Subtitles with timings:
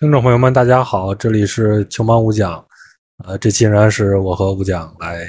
[0.00, 2.64] 听众朋友们，大家好，这里是球盲五讲，
[3.24, 5.26] 呃，这期仍然是我和五讲来，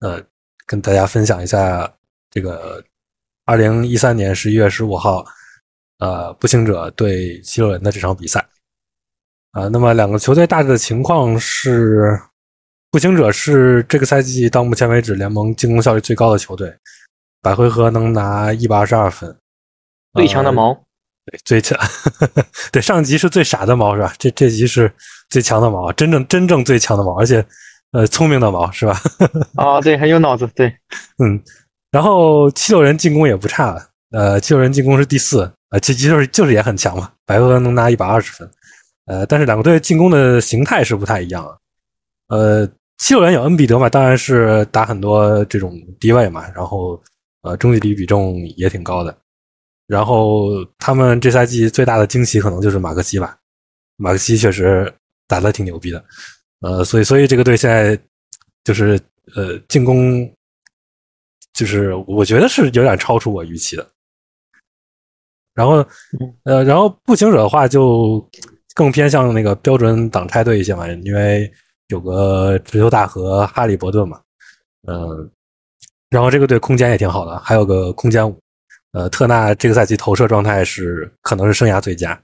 [0.00, 0.18] 呃，
[0.64, 1.92] 跟大家分享一下
[2.30, 2.82] 这个
[3.44, 5.22] 二零一三年十一月十五号，
[5.98, 8.40] 呃，步行者对七六人的这场比赛，
[9.52, 12.18] 啊，那么两个球队大致的情况是，
[12.90, 16.74] 步行者是这个赛季到目前为止联盟进攻效率最高的球队，
[17.42, 19.36] 百回合能拿一百二十二分，
[20.14, 20.85] 最强的毛。
[21.26, 21.78] 对，最强，
[22.70, 24.14] 对上集是最傻的猫是吧？
[24.18, 24.92] 这这集是
[25.28, 27.44] 最强的毛，真正真正最强的猫，而且
[27.92, 29.00] 呃聪明的猫是吧？
[29.56, 30.68] 啊，对，很有脑子，对，
[31.22, 31.42] 嗯。
[31.92, 38.50] 然后七六人进攻也不差，呃，七六人进攻是第四，呃，其实就是就是也很强嘛，白俄能拿一百二十分，
[39.06, 41.56] 呃，但是两个队进攻的形态是不太一样啊。
[42.28, 47.00] 呃，七六人有恩比德嘛，当然是打很多这种低位嘛，然后
[47.42, 49.16] 呃中距离比重也挺高的。
[49.86, 53.38] 然后他们这赛季最大的惊喜可能就是马克西吧，
[53.96, 54.92] 马克西确实
[55.28, 56.04] 打得挺牛逼的，
[56.60, 57.96] 呃，所以所以这个队现在
[58.64, 59.00] 就是
[59.36, 60.28] 呃进攻，
[61.52, 63.88] 就是我觉得是有点超出我预期的。
[65.54, 65.86] 然后
[66.44, 68.28] 呃，然后步行者的话就
[68.74, 71.50] 更偏向那个标准挡拆队一些嘛，因为
[71.88, 74.20] 有个直球大和哈利伯顿嘛，
[74.88, 75.30] 嗯，
[76.10, 78.36] 然后这个队空间也挺好的，还有个空间五。
[78.96, 82.18] 呃，特纳这个赛季投射状态是可能是生涯最佳，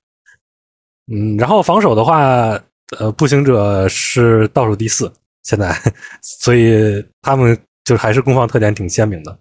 [1.13, 2.59] 嗯，然后防守的话，
[2.99, 5.79] 呃，步行者是倒数第四，现在，
[6.41, 9.39] 所以他们就还是攻防特点挺鲜明的。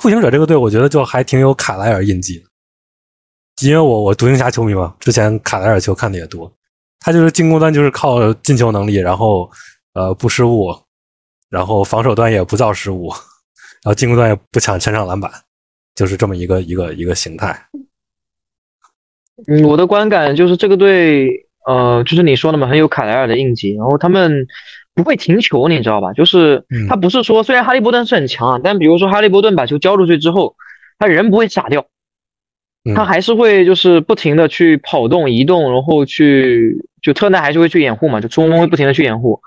[0.00, 2.40] 步行者这个队，我觉得就还挺有卡莱尔印记，
[3.62, 6.48] 因为我我独行侠球迷嘛，之前卡莱尔球看的也多，
[7.00, 9.50] 他就是进攻端就是靠进球能力，然后
[9.94, 10.72] 呃不失误，
[11.50, 13.08] 然后防守端也不造失误，
[13.82, 15.28] 然后进攻端也不抢前场篮板。
[15.98, 17.60] 就是这么一个一个一个形态。
[19.48, 23.74] 嗯，我的观感就是这个队，呃，就是你说的嘛，很有卡莱尔的印记。
[23.74, 24.46] 然后他们
[24.94, 26.12] 不会停球，你知道吧？
[26.12, 30.54] 就是他不是说，虽然哈利波顿是很强啊，但比如说哈利波顿把球交出去之后，
[31.00, 31.86] 他人不会傻掉，
[32.94, 39.40] 他还是会就是不停的去跑动、移动，然后去就特纳还是会去掩护嘛，就中锋会不停的去掩护，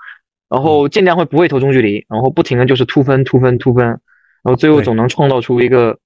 [0.50, 3.98] 然后尽量会不会投中距离，然后不停的就是突分、突分、突分，然
[4.44, 5.98] 后最后总能创造出一个。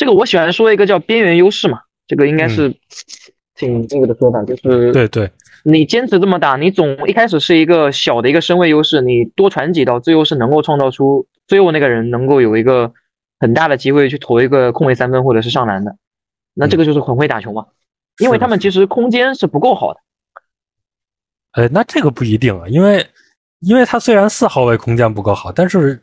[0.00, 2.74] 这个我喜欢说一个叫边缘优势嘛，这个应该是
[3.54, 5.30] 挺这个的说法，就是对对，
[5.62, 12.90] 你坚持这么打，你总一开始是一个小的一个身位优势，你多传几道，最后是能够创造出最后那个人能够有一个
[13.40, 15.94] 很大的机会去投一个空位三分或者是上篮的，
[16.54, 17.66] 那这个就是很会打球嘛，
[18.20, 20.00] 因为他们其实空间是不够好的。
[21.52, 23.06] 呃，那这个不一定啊，因为
[23.58, 26.02] 因为他虽然四号位空间不够好，但是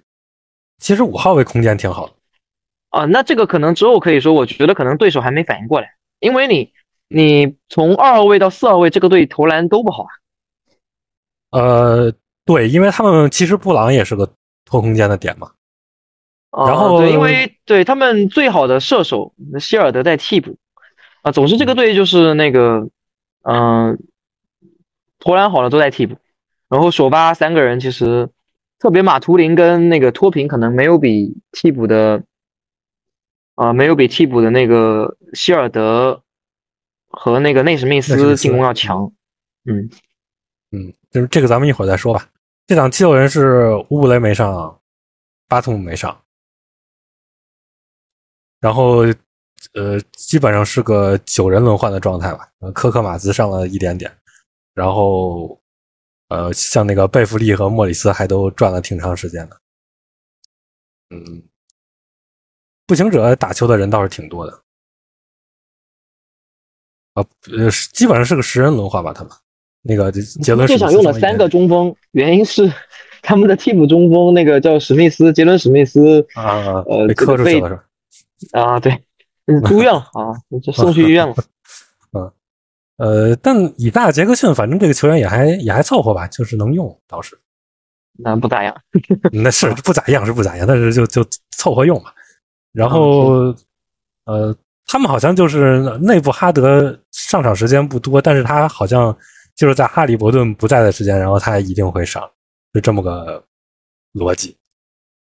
[0.78, 2.14] 其实五号位空间挺好的。
[2.90, 5.90] 啊，那这个可能之后可以说，我觉得可能对手还没反应过来，
[6.20, 6.72] 因为你，
[7.10, 10.10] 你从二号位到四号位，这个队投篮都不好啊。
[11.52, 12.14] 呃，
[12.46, 14.34] 对，因为他们其实布朗也是个
[14.64, 15.52] 拖空间的点嘛。
[16.52, 20.58] 然后，对，因为对他们最好的射手希尔德在替补，
[21.24, 22.88] 啊，总之这个队就是那个，
[23.44, 24.00] 嗯，
[25.20, 26.16] 投篮好了都在替补，
[26.70, 28.30] 然后首发三个人其实，
[28.80, 32.24] 特别马图林跟那个托平可能没有比替补的。
[33.58, 36.22] 啊，没有比替补的那个希尔德
[37.08, 39.12] 和那个内史密斯进攻要强。
[39.66, 39.90] 嗯
[40.72, 42.30] 嗯，就是这个，咱们一会儿再说吧。
[42.68, 44.80] 这场七六人是乌布雷没上，
[45.48, 46.16] 巴图姆没上，
[48.60, 48.98] 然后
[49.74, 52.48] 呃，基本上是个九人轮换的状态吧。
[52.76, 54.16] 科克马兹上了一点点，
[54.76, 55.60] 然后
[56.28, 59.60] 呃，像那个贝弗利和莫里斯还都转了挺长时间的。
[61.10, 61.42] 嗯。
[62.88, 64.54] 步行者打球的人倒是挺多的，
[67.14, 69.12] 啊，呃，基本上是个十人轮换吧。
[69.14, 69.32] 他们
[69.82, 72.72] 那个杰伦最想用了三个中锋，原因是
[73.22, 77.84] 他们的替补中锋那个叫史密斯，杰伦史密斯啊，呃，被磕出去了是吧？
[78.54, 78.98] 啊，对，
[79.66, 80.32] 住院了啊，
[80.64, 81.36] 就送去医院了。
[82.14, 82.32] 嗯，
[82.98, 87.38] 呃，但以大杰克逊，反正这个球员也还也还凑合吧，就是能用倒是。
[88.20, 88.76] 那不咋样，
[89.32, 92.12] 那是不咋样是不咋样，但是就就凑合用嘛。
[92.78, 93.56] 然后，
[94.26, 99.18] 呃，他们好像就是内部哈德上场时间不多，但是他好像
[99.56, 102.22] 就是在哈利伯顿不在的时间，然后他一定会上，
[102.72, 103.44] 就这么个
[104.14, 104.56] 逻辑。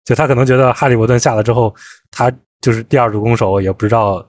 [0.05, 1.73] 就他可能觉得哈利伯顿下了之后，
[2.11, 2.31] 他
[2.61, 4.23] 就是第二主攻手，也不知道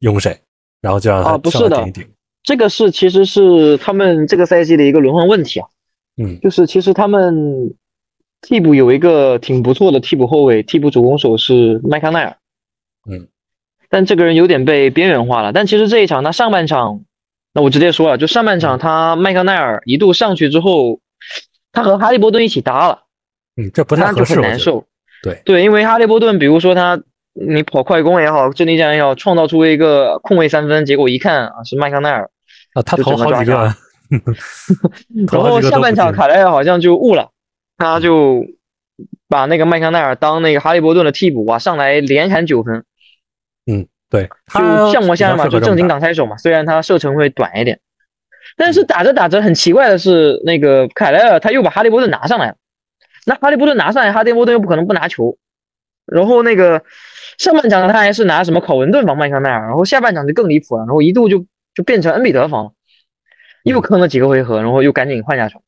[0.00, 0.38] 用谁，
[0.82, 2.06] 然后就让他上顶一顶。
[2.42, 5.66] 这个是其实是他们这个赛季的一个轮换问题啊。
[6.18, 7.74] 嗯，就是其实他们
[8.42, 12.36] 替补有一个挺不错的替补后卫，替补主攻手是麦康奈尔。
[13.08, 13.28] 嗯，
[13.88, 15.52] 但这个人有点被边缘化了。
[15.52, 17.02] 但其实这一场他上半场
[17.52, 21.00] 那我直接说了，就上半场他麦康奈尔一度上去之后，
[21.72, 23.04] 他和哈利波顿一起搭了，
[23.56, 24.84] 嗯，这不太合适，很难受。
[25.22, 27.00] 对对，因为哈利波顿，比如说他
[27.32, 32.30] 你跑快攻也好，阵地战也好，创造出一个空位三分，结果一看啊是麦康奈尔
[32.74, 33.54] 啊，他投好几个，
[35.32, 37.30] 然后下半场卡莱尔好像就悟了，
[37.78, 38.44] 他就
[39.28, 42.84] 把那个麦康奈尔当那个哈利波顿的替补啊，上来连砍九分。
[43.66, 43.86] 嗯。
[44.08, 46.36] 对，就像模像样嘛，就正经挡拆手嘛。
[46.36, 47.80] 虽然他射程会短一点，
[48.56, 52.56] 但是打着打着很奇怪的是，那个凯莱尔他又把哈利波特拿上来了。
[53.26, 55.36] 那哈利波特拿上来，哈利波特又不可能不拿球。
[56.06, 56.84] 然后那个
[57.36, 62.70] 上半场他还是拿什么考文顿防麦康奈尔，然后下半场就更离谱了，然后一度就就变成恩比德防了，
[63.64, 65.62] 又坑了几个回合，然后又赶紧换下手。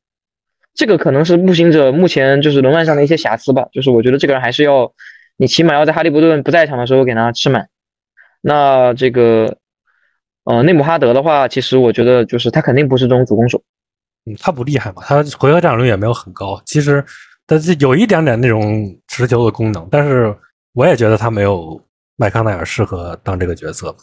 [0.73, 4.93] 这个可能是步行者目前就是轮换上的一些瑕疵吧，就是我觉得这个人还是要
[5.35, 7.67] 你起码要在哈利波特不在场的时候给他吃满。
[8.41, 9.57] 那这个，
[10.45, 13.61] 呃，内姆哈德的话，其实我觉得就是他肯定不是这种主攻手，
[14.25, 16.61] 嗯，他不厉害嘛，他回合占有率也没有很高。
[16.65, 17.03] 其实
[17.45, 20.33] 但是有一点点那种持球的功能，但是
[20.71, 21.79] 我也觉得他没有
[22.15, 23.93] 麦康奈尔适合当这个角色。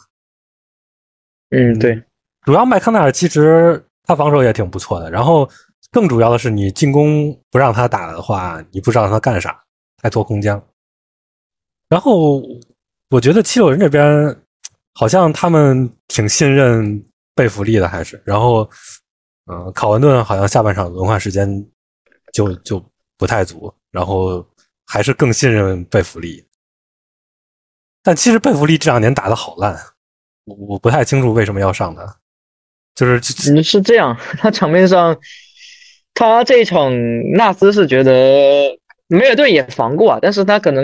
[1.49, 1.99] 嗯，对，
[2.43, 5.49] 主要麦康奈尔其实他防守也挺不错的，然后
[5.91, 9.59] 更主要的是你进攻不让他打的话，你不知道他干啥，
[10.01, 10.61] 太拖空间。
[11.89, 12.43] 然后。
[13.09, 14.35] 我觉得七六人这边
[14.93, 17.01] 好像他们挺信任
[17.33, 18.69] 贝弗利的，还是然后，
[19.49, 21.47] 嗯，考文顿好像下半场轮换时间
[22.33, 22.83] 就就
[23.17, 24.45] 不太足，然后
[24.85, 26.43] 还是更信任贝弗利。
[28.03, 29.73] 但其实贝弗利这两年打的好烂，
[30.43, 32.17] 我我不太清楚为什么要上他，
[32.93, 35.17] 就是是这样， 他场面上
[36.13, 36.91] 他这一场
[37.31, 38.77] 纳斯是觉得
[39.07, 40.83] 梅尔顿也防过，但是他可能。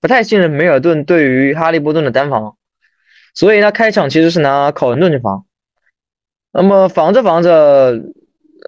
[0.00, 2.56] 不太信任梅尔顿对于哈利波顿的单防，
[3.34, 5.44] 所以他开场其实是拿考文顿去防。
[6.52, 8.00] 那么防着防着，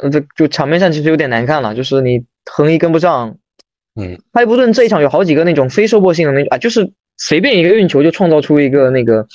[0.02, 3.38] 呃，这就场面上其实有点难看了，就是你横移跟不上。
[3.94, 9.26] 嗯，哈利波顿这一场有好几个那种非收获性的那啊，就是随便一个运球就创造出一个那个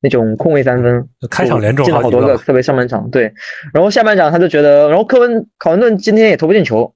[0.00, 3.32] 那种空位三分，开场连中进了好多个，特别上半场对。
[3.74, 6.94] 然后下半场他就觉得，然后科文考文顿今天也投不进球。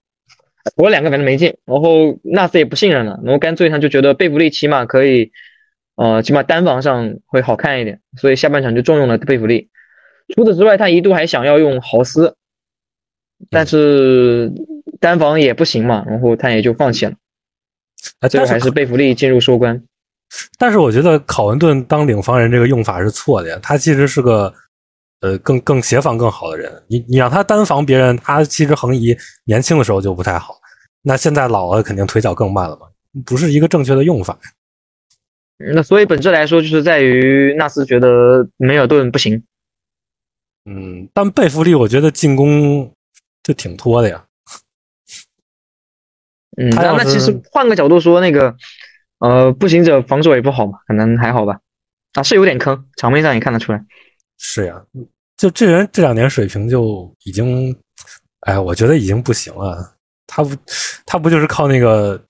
[0.76, 5.32] 我两个反正没进，然后纳斯也不信任了，然后干脆他就觉得贝弗利起码可以，
[5.96, 9.70] 呃，起码单防上会好看一点，所以下半场就重用了贝弗利。
[10.34, 12.36] 除此之外，他一度还想要用豪斯，
[13.50, 14.52] 但是
[15.00, 17.12] 单防也不行嘛，然后他也就放弃了。
[18.30, 19.82] 最后还是贝弗利进入收官。
[20.58, 24.54] 但是我觉得考文顿当领防人这个用法是错的呀，他其实是个。
[25.22, 30.56] 呃，更更协防更好的人，你你让他单防别人，他其实横移年轻的时候就不太好，
[31.02, 32.88] 那现在老了肯定腿脚更慢了嘛，
[33.24, 34.36] 不是一个正确的用法。
[35.74, 39.44] 那所以本质来说，就是在于纳斯觉得梅尔顿不行。
[40.64, 42.92] 嗯，但贝弗利我觉得进攻
[43.44, 44.24] 就挺拖的呀。
[46.56, 48.56] 嗯，那那其实换个角度说，那个
[49.20, 51.60] 呃，步行者防守也不好嘛，可能还好吧。
[52.14, 53.84] 啊，是有点坑，场面上也看得出来。
[54.36, 54.84] 是呀，
[55.42, 57.76] 就这人这两年水平就已经，
[58.42, 59.96] 哎，我觉得已经不行了。
[60.24, 60.54] 他不，
[61.04, 62.24] 他不就是靠那个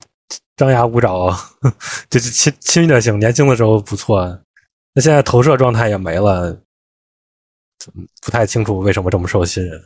[0.57, 1.31] 张牙舞爪，
[2.09, 4.27] 就是侵侵略性，年轻的时候不错，
[4.95, 6.59] 那现在投射状态也没了，
[8.23, 9.79] 不太清楚为什么这么受信任。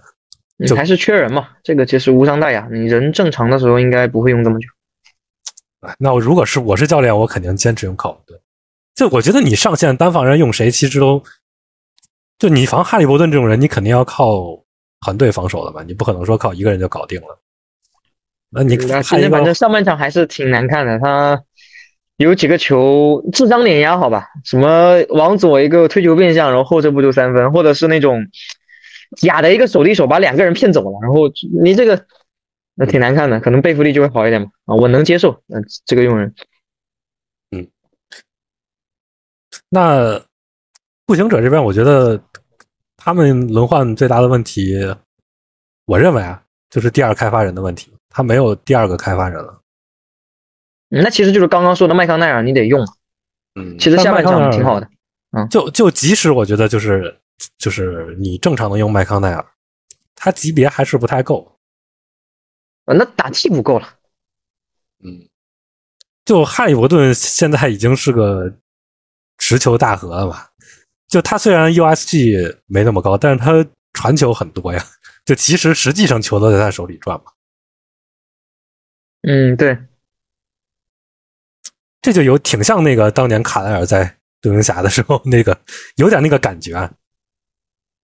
[0.58, 1.49] 你还是缺人嘛？
[1.65, 2.69] 这个其实无伤大雅。
[2.70, 4.69] 你人正常的时候应该不会用这么久。
[5.98, 8.41] 那我如果是我是教练，我肯定坚持用考文顿。
[8.94, 11.20] 就我觉得你上线单防人用谁，其实都。
[12.38, 14.62] 就你防哈利伯顿这种人，你肯定要靠
[15.00, 17.40] 团队防守的嘛，你不可能说靠一个人就搞定了。
[18.50, 21.43] 那你反正上半场还是挺难看的，他
[22.16, 24.28] 有几个球智商碾压，好吧？
[24.44, 28.22] 什么往左一个推球变向，然后后撤步就三分，或者是那种
[29.16, 31.31] 假的一个手递手把两个人骗走了，然后
[31.62, 32.05] 你这个
[32.74, 34.48] 那挺难看的，可能贝弗利就会好一点嘛。
[34.66, 36.34] 啊，我能接受，嗯，这个用人，
[37.50, 37.66] 嗯，
[39.70, 40.22] 那。
[41.06, 42.20] 步行者这边，我觉得
[42.96, 44.75] 他们轮换最大的问题，
[45.84, 49.63] 我认为啊，就是第二开发人的问题，他没有第二个开发人了。
[50.89, 52.84] 那其实就是刚刚说的麦康奈尔，你得用。
[53.55, 54.89] 嗯，其实下半场挺好的。
[55.31, 57.17] 嗯，就就即使我觉得就是
[57.58, 59.46] 就是你正常的用麦康奈尔，
[60.15, 61.56] 他级别还是不太够。
[62.84, 63.89] 啊，那打替补够了。
[65.05, 65.29] 嗯，
[66.25, 68.53] 就哈利伯顿现在已经是个
[69.39, 70.51] 持球大核了吧？
[71.08, 74.84] 就他虽然 USG 没那么高，但是他传球很多呀。
[75.25, 77.25] 就其实实际上球都在他手里转嘛。
[79.22, 79.77] 嗯，对。
[82.01, 85.58] 这就有挺像那个当年卡莱尔在独行侠的时候那个
[85.96, 86.93] 有点那个感觉啊。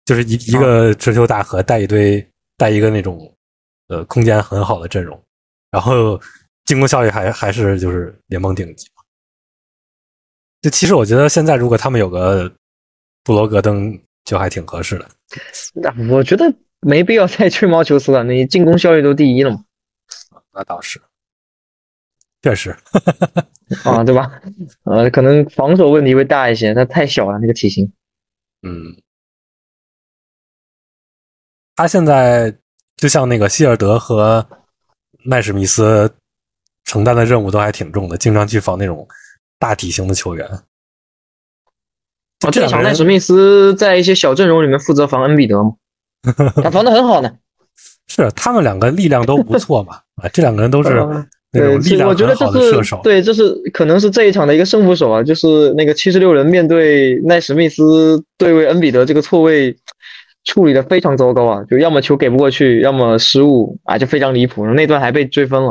[0.03, 2.27] 就是一一个持球大核带一堆
[2.57, 3.31] 带一个那种
[3.87, 5.23] 呃空间很好的阵容，
[5.69, 6.19] 然后
[6.65, 8.87] 进攻效率还还是就是联盟顶级。
[10.59, 12.51] 就其实我觉得现在如果他们有个
[13.23, 15.07] 布罗格登就还挺合适的。
[15.73, 19.63] 那我觉得没必要再吹毛求疵了，你进攻效率都第一了嘛。
[20.53, 21.01] 那倒是，
[22.41, 22.75] 确实
[23.85, 24.41] 啊， 对吧？
[24.83, 27.89] 呃，可能防守问题会大一些，他太小了那个体型。
[28.63, 28.95] 嗯，
[31.75, 32.53] 他现在
[32.97, 34.45] 就像那个希尔德和
[35.23, 36.13] 奈史密斯
[36.83, 39.07] 承担的任务都还挺重的，经常去防那种
[39.57, 40.45] 大体型的球员。
[42.41, 45.73] 啊，这场奈史密斯在一些小阵容里面负责防恩比德嘛，
[46.63, 47.31] 他防的很好呢。
[48.07, 49.99] 是他们两个力量都不错嘛？
[50.21, 50.89] 啊，这两个人都是
[51.53, 52.99] 那种力量很好的射手。
[53.03, 59.75] 对，这是可能是这一场的一个胜负手啊，就是那个七十六人面对奈史密斯对位恩比德这个错位
[60.43, 64.65] 处理的非常糟糕啊，就要么球给不过去，要么失误啊，就非常离谱。
[64.67, 65.69] 那段还被追分了。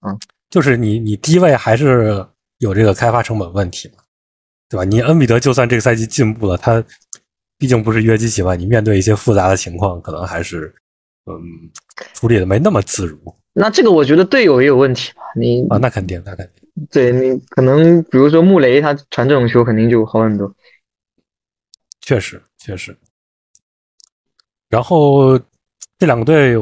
[0.00, 0.16] 啊，
[0.50, 2.26] 就是你你低位还是
[2.58, 4.01] 有这个开发成本问题嘛？
[4.72, 4.84] 对吧？
[4.84, 6.82] 你恩比德就算这个赛季进步了，他
[7.58, 10.74] 毕竟不是约基奇吧，你面对一些复杂的情况，可能还是
[11.26, 11.34] 嗯
[12.14, 13.18] 处理的没那么自如。
[13.52, 15.20] 那这个我觉得队友也有问题吧？
[15.36, 16.86] 你啊，那肯定，那肯定。
[16.90, 20.50] 对你可能比如说穆雷，他传这种球肯定就好很多。
[22.00, 22.96] 确实，确实。
[24.70, 25.38] 然后
[25.98, 26.56] 这两个队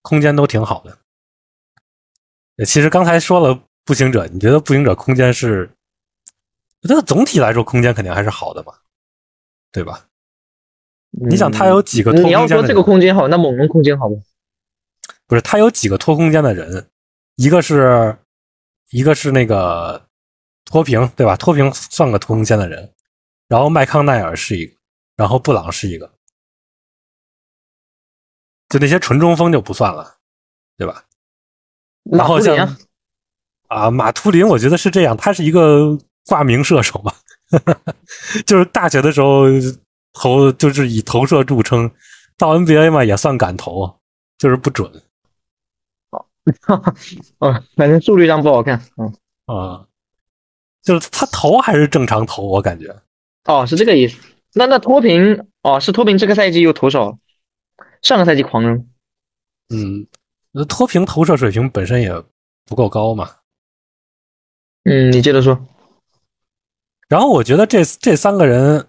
[0.00, 2.64] 空间都挺好的。
[2.64, 5.70] 其实刚才说了步行者，你觉得步行者空间是？
[6.82, 8.72] 我觉得总体来说，空间肯定还是好的嘛，
[9.72, 10.06] 对吧？
[11.10, 12.30] 你想，他有几个拖空间？
[12.30, 14.22] 你要说这个空间好，那猛龙空间好不？
[15.26, 16.88] 不是，他有几个拖空间的人，
[17.36, 18.16] 一个是，
[18.90, 20.06] 一个是那个
[20.66, 21.34] 脱平，对吧？
[21.36, 22.94] 脱平算个拖空间的人，
[23.48, 24.76] 然后麦康奈尔是一个，
[25.16, 26.12] 然后布朗是一个，
[28.68, 30.18] 就那些纯中锋就不算了，
[30.76, 31.04] 对吧？
[32.04, 32.76] 然后像
[33.66, 35.98] 啊，马图林，我觉得是这样，他是一个。
[36.28, 37.12] 挂名射手嘛，
[38.46, 39.46] 就是大学的时候
[40.12, 41.90] 投就是以投射著称，
[42.36, 43.98] 到 NBA 嘛也算敢投，
[44.38, 44.88] 就是不准。
[46.12, 46.24] 哦，
[47.38, 48.80] 哦，反正速率上不好看。
[48.96, 49.12] 嗯
[49.46, 49.86] 啊，
[50.82, 52.94] 就是他投还是正常投，我感觉。
[53.44, 54.18] 哦，是这个意思。
[54.52, 57.18] 那那脱贫哦，是脱贫这个赛季又投少，
[58.02, 58.88] 上个赛季狂扔。
[59.68, 60.06] 嗯，
[60.52, 62.12] 那脱贫投射水平本身也
[62.66, 63.30] 不够高嘛。
[64.84, 65.58] 嗯，你接着说。
[67.08, 68.86] 然后我觉得这这三个人，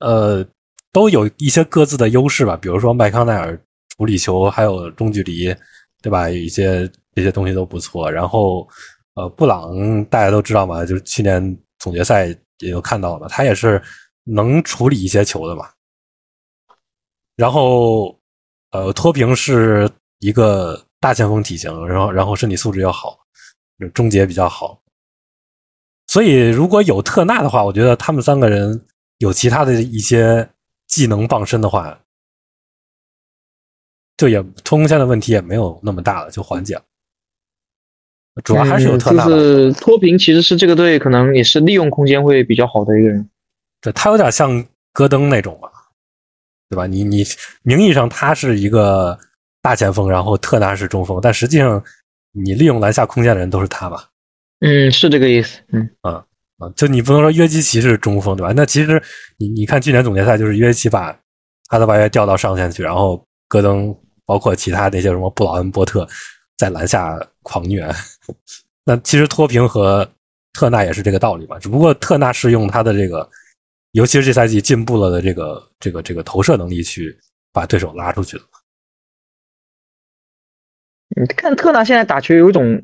[0.00, 0.44] 呃，
[0.92, 2.56] 都有一些各自的优势吧。
[2.56, 3.56] 比如说麦康奈尔
[3.96, 5.54] 处理球还有中距离，
[6.02, 6.28] 对吧？
[6.28, 8.10] 有一些这些东西都不错。
[8.10, 8.66] 然后，
[9.14, 12.26] 呃，布朗大家都知道嘛，就是去年总决赛
[12.58, 13.80] 也有看到了，他也是
[14.24, 15.68] 能处理一些球的嘛。
[17.36, 18.18] 然后，
[18.72, 19.88] 呃，托平是
[20.18, 23.16] 一个大前锋体型，然后然后身体素质又好，
[23.94, 24.80] 终结比较好。
[26.16, 28.82] 所以，如果有特纳的话，我觉得他们三个人
[29.18, 30.48] 有其他的一些
[30.86, 32.00] 技能傍身的话，
[34.16, 36.82] 就也脱空线的问题也没有那么大了，就缓解了。
[38.42, 39.26] 主要还是有特纳。
[39.26, 43.28] 就是脱贫其实是这个队可能也是利用空间会比较好的一个人。
[43.82, 45.70] 对他有点像戈登那种吧，
[46.70, 46.86] 对吧？
[46.86, 47.22] 你你
[47.60, 49.18] 名义上他是一个
[49.60, 51.84] 大前锋，然后特纳是中锋，但实际上
[52.32, 54.08] 你利用篮下空间的人都是他吧？
[54.60, 55.60] 嗯，是这个意思。
[55.72, 56.24] 嗯啊
[56.58, 58.52] 啊，就你不能说约基奇是中锋对吧？
[58.56, 59.02] 那其实
[59.36, 61.12] 你你看去年总决赛就是约基奇把
[61.68, 63.94] 哈德巴约调到上线去，然后戈登
[64.24, 66.08] 包括其他那些什么布劳恩波特
[66.56, 67.86] 在篮下狂虐。
[68.86, 70.10] 那其实托平和
[70.54, 73.28] 特纳也是这个道理嘛，只不过特纳是用他的这个，
[73.92, 77.14] 尤其是这赛季进步了的这个这个这个投射能力去
[77.52, 78.44] 把对手拉出去的。
[81.20, 82.82] 你看特纳现在打球有一种。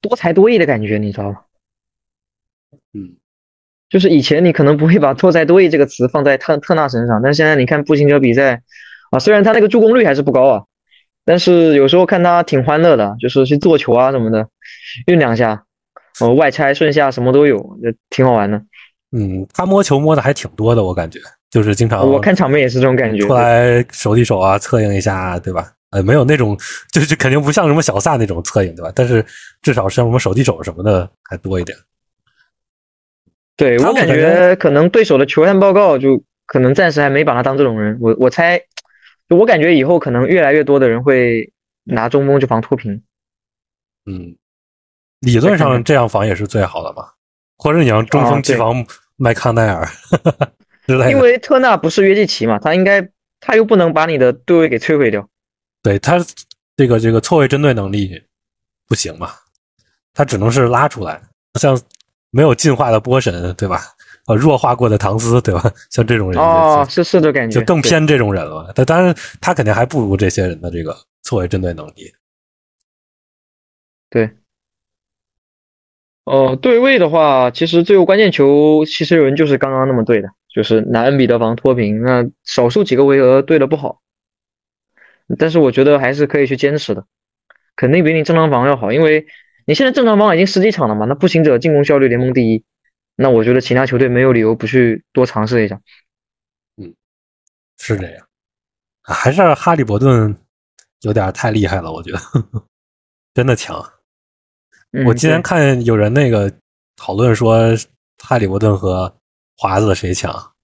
[0.00, 1.38] 多才多艺的感觉，你知道吗？
[2.92, 3.16] 嗯，
[3.88, 8.62] 就是以前你可能不会把多才多艺这个词放在特特纳身上，但现在你看步行者比赛
[9.10, 10.64] 啊，虽然他那个助攻率还是不高啊，
[11.24, 14.48] 但是有时候看他挺欢乐的，就是去做球啊什么的，
[15.06, 15.64] 运两下，
[16.20, 18.60] 哦，外拆顺下什么都有，就挺好玩的。
[19.12, 25.72] 嗯，他摸球摸的还挺多的，我感觉就是经常我看场面也是这种感觉，出来手递手啊，策应一下，对吧？
[25.90, 26.58] 呃，没有那种，
[26.92, 28.92] 就是肯定不像什么小萨那种侧影，对吧？
[28.94, 29.24] 但是
[29.62, 31.76] 至少像什么手递手什么的还多一点。
[33.56, 37.96] 对我感觉可能对手的球探报告就可能暂时还没把他当这种人。
[38.00, 38.60] 我我猜，
[39.28, 41.52] 就我感觉以后可能越来越多的人会
[41.84, 43.02] 拿中锋去防脱贫。
[44.04, 44.36] 嗯，
[45.20, 47.08] 理论上这样防也是最好的嘛。
[47.56, 48.84] 或者你让中锋去防
[49.16, 49.88] 麦康奈尔。
[50.86, 51.10] 之类的。
[51.10, 53.08] 因为特纳不是约基奇嘛，他应该
[53.40, 55.28] 他又不能把你的对位给摧毁掉。
[55.86, 56.18] 对他
[56.76, 58.20] 这个这个错位针对能力
[58.88, 59.30] 不行嘛，
[60.12, 61.22] 他只能是拉出来，
[61.60, 61.80] 像
[62.32, 63.80] 没有进化的波神，对吧？
[64.26, 65.62] 呃，弱化过的唐斯，对吧？
[65.92, 68.72] 像这种人哦，是是的感觉，就更偏这种人了。
[68.74, 72.12] 他当然，他肯定还不如这些人的这个错位针对能力。
[74.10, 74.28] 对。
[76.24, 84.00] 哦，对位的话，其实最后关键球，其实有人就是刚刚那么对的，就是拿恩比德防脱贫，那少数几个回合对的不好，
[85.38, 87.04] 但是我觉得还是可以去坚持的，
[87.74, 89.26] 肯定比你正常防要好，因为
[89.66, 92.64] 你现在正常防已经十几场了嘛，那步行者进攻效率联盟第一，
[93.16, 95.80] 那我觉得其他球队没有理由不去多尝试一下。
[96.76, 96.94] 嗯，
[97.78, 98.26] 是这样，
[99.02, 100.36] 还是哈利伯顿
[101.00, 102.18] 有点太厉害了，我觉得
[103.34, 103.84] 真的强。
[105.04, 106.52] 我今天看有人那个
[106.96, 107.74] 讨论说，
[108.22, 109.18] 哈利伯顿和
[109.56, 110.54] 华子谁强？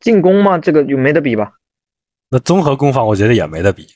[0.00, 1.52] 进攻嘛，这个就没得比吧？
[2.30, 3.86] 那综合攻防，我觉得也没得比。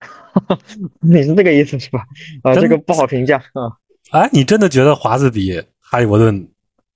[1.00, 2.04] 你是这个意思是吧？
[2.42, 3.78] 啊，这个不好评价啊。
[4.10, 6.48] 哎，你真的觉得华子比哈利伯顿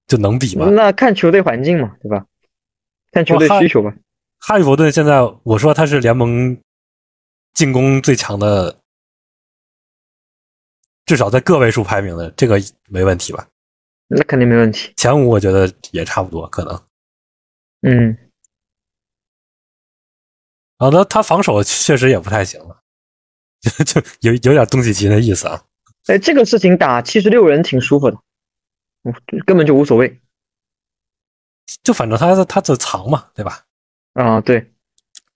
[0.06, 0.68] 就能比吗？
[0.70, 2.26] 那看球队环境嘛，对吧？
[3.12, 3.94] 看球队需求吧。
[4.38, 6.56] 哈利伯顿现在，我说他是联盟
[7.54, 8.76] 进攻最强的。
[11.06, 13.48] 至少在个位数排名的这个没问题吧？
[14.06, 14.92] 那肯定没问题。
[14.96, 16.80] 前五我觉得也差不多，可能。
[17.82, 18.16] 嗯。
[20.80, 22.80] 好的，他防守确实也不太行了，
[23.84, 25.62] 就有有点东契奇的意思啊。
[26.06, 28.16] 哎，这个事情打七十六人挺舒服的，
[29.44, 30.18] 根本就无所谓。
[31.82, 33.62] 就反正他他的藏嘛，对吧？
[34.14, 34.72] 啊，对。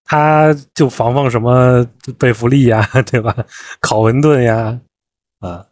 [0.07, 1.87] 他就防防什么
[2.19, 3.37] 贝弗利呀， 对吧？
[3.81, 4.81] 考文顿呀。
[5.41, 5.67] 啊，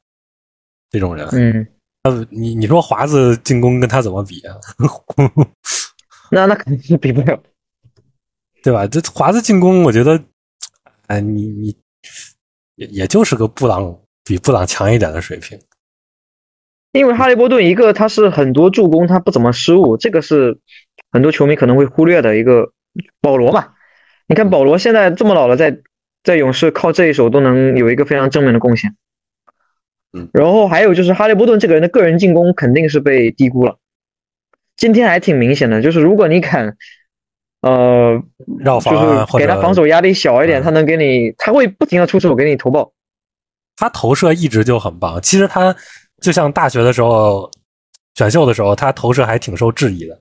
[0.90, 1.66] 这种人，嗯，
[2.02, 4.54] 呃，你你说华子进攻跟他怎么比啊？
[6.30, 7.42] 那那肯定是比不了，
[8.62, 8.86] 对吧？
[8.86, 10.22] 这华子进攻，我觉得，
[11.08, 11.76] 哎，你你
[12.76, 15.58] 也也就是个布朗比布朗强一点的水平。
[16.92, 20.58] 因为哈利波顿一个他是很多助攻他不怎么失误，这个是
[21.10, 22.70] 很多球迷可能会忽略的一个
[23.20, 23.72] 保罗嘛。
[24.28, 25.80] 你看保罗现在这么老了，在
[26.22, 28.94] 在勇士靠这一手都能有一个非常正面的贡献。
[30.12, 33.78] 嗯，然后还有就是哈利波顿这个人的个人进攻肯定是被低估了。
[34.76, 36.76] 今天还挺明显的，就是如果你敢，
[37.62, 38.20] 呃，
[38.58, 42.92] 绕防就是给他防守压力小一点，他能给你，他会不停的出手给你投爆。
[43.76, 45.20] 他投射一直就很棒。
[45.22, 45.74] 其实他
[46.20, 47.50] 就像大学的时候
[48.14, 50.20] 选秀的时候，他投射还挺受质疑的。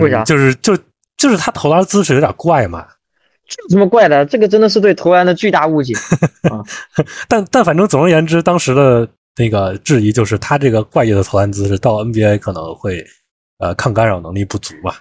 [0.00, 0.24] 为啥？
[0.24, 0.76] 就是就
[1.16, 2.86] 就是他投篮姿势有点怪嘛。
[3.64, 4.24] 有什么怪的？
[4.24, 5.92] 这个真的是对投篮的巨大误解
[6.50, 6.64] 啊！
[7.28, 13.04] 但但反正总而言之，当时的那个质疑就是他这个怪异的投篮姿势到 NBA 可能会
[13.58, 15.00] 呃抗干扰能力不足吧？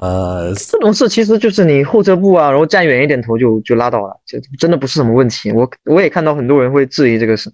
[0.00, 5.52] 呃，这种事其实就是你后撤步啊，然后站远一点投就就拉倒了，就真的不是什么问题。
[5.52, 7.52] 我我也看到很多人会质疑这个事。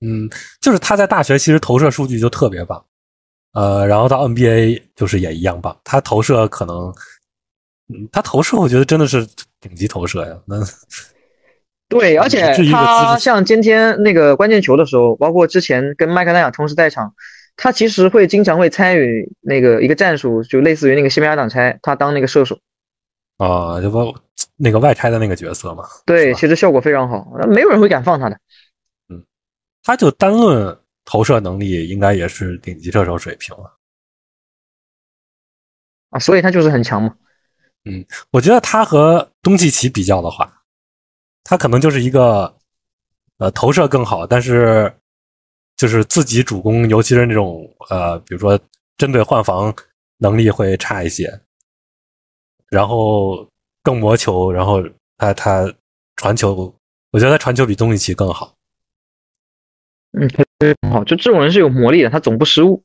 [0.00, 0.28] 嗯，
[0.60, 2.82] 就是他在大学其实投射数据就特别棒，
[3.52, 6.92] 呃，然后到 NBA 就是也一样棒，他投射可能。
[7.92, 9.26] 嗯他投射，我觉得真的是
[9.60, 10.38] 顶级投射呀。
[10.46, 10.56] 那
[11.90, 17.12] 对，而且他像今天那个关键球的时候，包括之前跟麦克奈尔同时在场，
[17.62, 22.58] 他其实会经常会参与那个一个战术，就类似于那个西班牙挡拆，他当那个射手
[23.36, 24.14] 啊，就包
[24.56, 25.84] 那个外拆的那个角色嘛。
[26.06, 28.40] 对，其实效果非常好，没有人会敢放他的。
[29.10, 29.22] 嗯，
[29.82, 33.76] 他就单论投射能力，应该也是顶级射手水平了
[36.08, 37.14] 啊，所以他就是很强嘛。
[37.84, 40.62] 嗯，我觉得他和东契奇比较的话，
[41.44, 42.56] 他可能就是一个，
[43.36, 44.90] 呃，投射更好，但是
[45.80, 48.60] 就是自己主攻，尤其是那种呃，比如说
[48.98, 49.74] 针对换防
[50.18, 51.40] 能力会差一些，
[52.68, 53.48] 然后
[53.82, 54.82] 更磨球，然后
[55.16, 55.72] 他他
[56.16, 56.74] 传球，
[57.12, 58.54] 我觉得他传球比东契奇更好。
[60.12, 62.84] 嗯，很好，就这种人是有魔力的，他总不失误。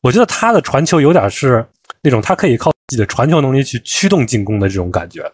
[0.00, 1.64] 我觉得他的传球有点是
[2.02, 2.72] 那种他可以靠。
[2.88, 5.30] 自己的传球能力去驱动进攻的这种感觉，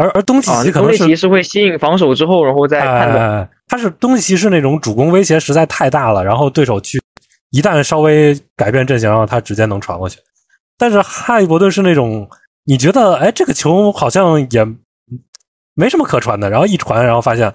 [0.00, 3.50] 而而东契奇可能是是会吸引防守之后，然后再判断。
[3.68, 6.98] 他是东契奇是那种主攻威胁实在太大了，然后对手去
[7.50, 10.18] 一旦稍微改变阵型，然后他直接能传过去。
[10.78, 12.26] 但是哈利伯顿是那种
[12.64, 14.66] 你觉得哎这个球好像也
[15.74, 17.52] 没什么可传的，然后一传，然后发现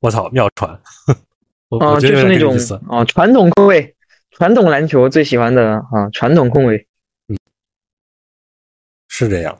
[0.00, 0.70] 我操妙传，
[1.78, 2.56] 啊就是那种
[2.88, 3.94] 啊传统控卫，
[4.30, 6.86] 传统篮球最喜欢的啊传统控卫。
[9.08, 9.58] 是这样，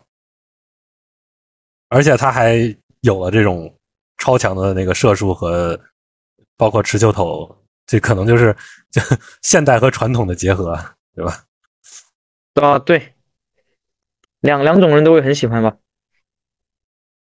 [1.93, 3.71] 而且他还有了这种
[4.17, 5.79] 超强的那个射术和
[6.57, 7.55] 包括持球投
[7.87, 8.57] 这可能就是
[8.91, 9.03] 就
[9.43, 10.75] 现代和传统的结合，
[11.15, 11.45] 对吧？
[12.55, 13.13] 啊，对，
[14.41, 15.77] 两两种人都会很喜欢吧。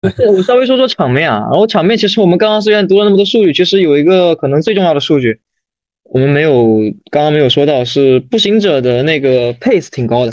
[0.03, 5.41] 我稍微说说场面啊，然后场面其实我们刚刚虽然读了那么多数据，其实有一个可能最重要的数据，
[6.05, 6.79] 我们没有
[7.11, 10.33] 刚刚没有说到，是步行者的那个 pace 挺高的。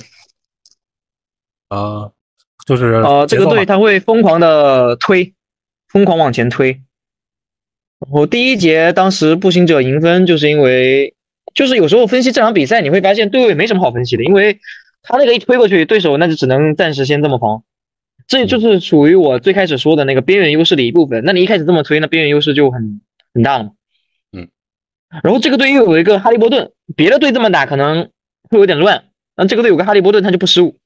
[1.70, 2.12] 啊，
[2.70, 5.34] 就是呃，这个队他会疯狂的推，
[5.88, 6.80] 疯狂往前推。
[8.00, 11.16] 然后第一节当时步行者赢分，就是因为
[11.56, 14.60] 就是有时候分析这场比赛，你会发现对位没什么好分析的，因为
[15.02, 17.64] 他那个一推过去，对手那就只能暂时先这么防。
[18.28, 21.24] 这就是属于我最开始说的那个边缘优势的一部分。
[21.26, 23.02] 那你一开始这么推，那边缘优势就很
[23.34, 23.72] 很大了嘛。
[24.32, 24.48] 嗯。
[25.24, 28.12] 然后这个队又有一个哈利波顿，别的队这么打可能
[28.52, 29.06] 会有点乱。
[29.36, 30.78] 那这个队有个哈利波顿，他就不失误。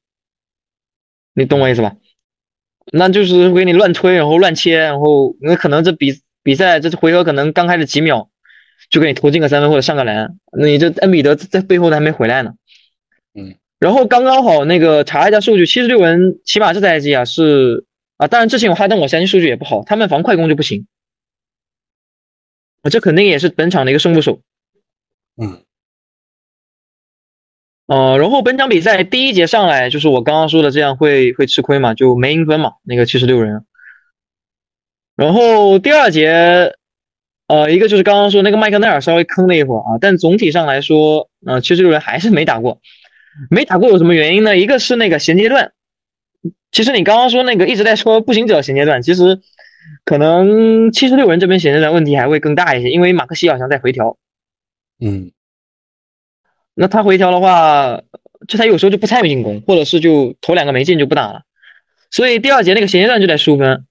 [1.34, 1.96] 你懂我意思吧？
[2.92, 8.30] 那就是给你乱推，然后乱切，然后那可能这比比赛这回合可能刚开始几秒
[8.90, 12.54] 就给你投进个三分或者上个篮，那你这恩比德在背后都还没回来呢。
[13.34, 13.56] 嗯。
[13.80, 20.88] 然后刚刚好那个查一下数据，七十六人起码这赛季啊是啊，当然之前有哈登，我相信数据也不好，他们防快攻就不行，
[22.82, 24.40] 我，这肯定也是本场的一个胜负手。
[25.36, 25.64] 嗯，
[27.88, 33.66] 呃，然后本场比赛第一节上来就是我刚刚说的这样会会吃亏嘛，就没赢分嘛，那个七十六人。
[35.16, 36.74] 然后第二节，
[37.48, 42.80] 呃，一个就是刚刚说那个麦克奈尔稍微坑了一会儿啊，但总体上来说，呃，七十六人还是没打过。
[43.50, 44.56] 没打过有什么原因呢？
[44.58, 45.72] 一个是那个衔接段，
[46.72, 49.42] 其实你刚刚说那个一直在说步行者衔接段，其实
[50.06, 54.18] 可能七十六人这边衔接段问题还会更大一些，因为马克西好像在回调。
[55.00, 55.32] 嗯，
[56.76, 58.02] 那他回调的话，
[58.48, 61.44] 就他有时候就不参与进攻，或者是就投两个没进就不打了，
[62.10, 63.86] 所以第二节那个衔接段就在输分，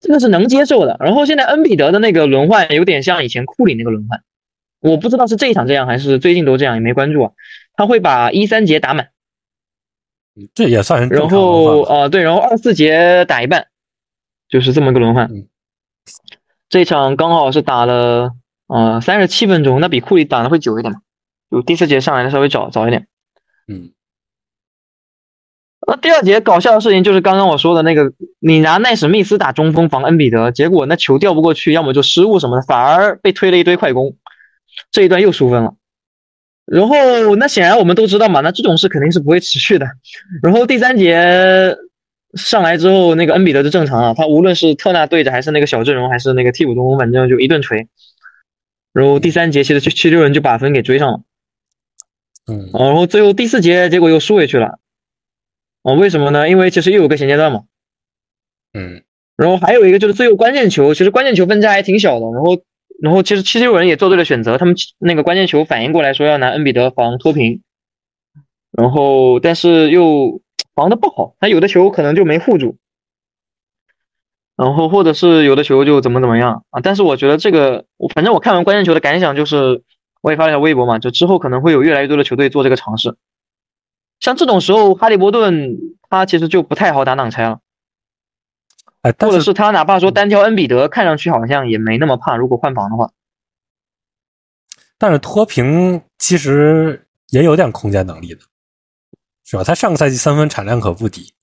[0.00, 0.96] 这个是能接受的。
[1.00, 4.22] 然后现在恩比德的那个轮换有点像以前库里那个轮换，
[4.80, 7.32] 我不知道是这一场这样还是最近都这样，也没关注啊。
[7.76, 9.08] 他会把一三节打满，
[10.54, 13.66] 这也算是然后啊，对，然后二四节打一半，
[14.48, 15.28] 就是这么个轮换。
[16.68, 18.30] 这场刚好是打了
[18.68, 21.00] 呃三十七分钟，那比库里打的会久一点嘛？
[21.50, 23.06] 就第四节上来的稍微早早一点。
[23.68, 23.90] 嗯。
[25.86, 34.16] 那第二节搞笑的事情就是刚刚我说的那个，你拿奈史密斯打中锋防恩比德，结果那球掉不过去，要么就失误什么的，反而被推了一堆快攻，
[34.90, 35.74] 这一段又输分了。
[36.64, 39.86] 然后，那显然我们都知道嘛，那这种事肯定是不会持续的。
[40.42, 41.76] 然后第三节
[42.32, 47.86] 上来之后，那个恩比德就正常了，他无论是特纳对着，还是那个小阵容，还是那个替补中锋，反正就一顿锤。
[48.94, 51.20] 然后第三节其实七七六人就把分给追上了。
[52.46, 52.70] 嗯。
[52.72, 54.78] 然后最后第四节结果又输回去了。
[55.82, 56.48] 哦，为什么呢？
[56.48, 57.64] 因为其实又有个衔接段嘛。
[58.72, 59.02] 嗯。
[59.36, 62.26] 然后还有一个就是最后关键球，其实关键球分差还挺小的。
[62.32, 62.62] 然后。
[63.02, 67.60] 然后其实七六人也做对了选择，他们那个关键球反应过来说要拿恩比德防脱贫，
[68.70, 70.40] 然后但是又
[70.76, 72.76] 防的不好，他有的球可能就没护住，
[74.56, 76.80] 然后或者是有的球就怎么怎么样啊。
[76.82, 79.82] 但是我觉得这个，我反正我看完关键球的感想就是，
[80.24, 83.14] 我也发了条微博嘛，就之后可能会有越来越多的球队做这个尝试。
[84.20, 85.76] 像这种时候，哈利伯顿
[86.08, 87.60] 他其实就不太好打挡拆了。
[89.02, 92.36] 或者是他哪怕说单挑恩比德，看上去好像也没那么怕。
[92.36, 93.10] 如果换防的话，
[94.96, 98.40] 但是脱平其实也有点空间能力的，
[99.44, 99.62] 是吧？
[99.62, 101.34] 他上个赛季三分产量可不低，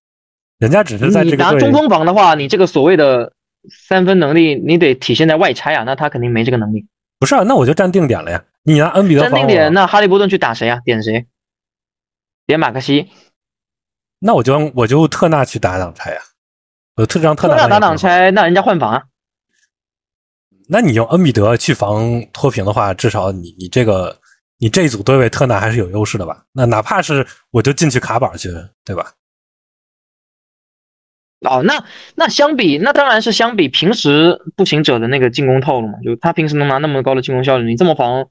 [0.57, 3.33] 人家只是在这个拿中锋防的话，你这个所谓的
[3.69, 6.87] 三分能力，你得体现在外拆啊，那他肯定没这个能力。
[7.19, 8.43] 不是啊，那我就站定点了呀。
[8.63, 10.79] 你拿恩比德站定点，那哈利波顿去打谁啊？
[10.85, 11.25] 点谁？
[12.45, 13.09] 点马克西？
[14.19, 16.21] 那我就我就特纳去打挡拆呀。
[16.95, 19.03] 我，特让特纳打挡拆，那人家换防啊。
[20.67, 24.19] 那你用恩比德去防脱平的话，至少你你这个
[24.57, 26.45] 你这一组对位特纳还是有优势的吧？
[26.51, 28.49] 那哪怕是我就进去卡板去，
[28.85, 29.13] 对吧？
[31.41, 38.29] 哦，那那相比那当然是相比平时步行者的那个进攻套路嘛，就他平时能拿那么高的进攻效率，你这么防，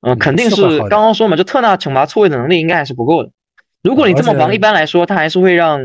[0.00, 3.30] 嗯，肯定是刚刚说嘛，就特纳惩罚错位的能力应该还是不够的。
[3.82, 5.80] 如果你这么防，一般来说他还是会让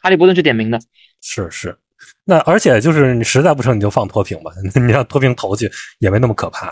[0.00, 0.78] 哈利波顿去点名的。
[1.20, 1.76] 是是，
[2.24, 6.70] 那而且就是你实在不成，你就放托平吧， 你让托平投去也没那么可怕。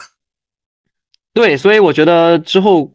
[1.34, 2.92] 对，所以我觉得之后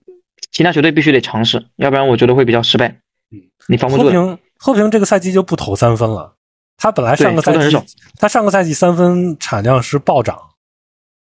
[0.51, 2.87] 其他球队必须得尝试，要不然我觉得会比较失败。
[3.31, 4.03] 嗯，你防不住。
[4.03, 6.35] 托平托平这个赛季就不投三分了，
[6.77, 7.77] 他本来上个赛季
[8.19, 10.37] 他上个赛季三分产量是暴涨，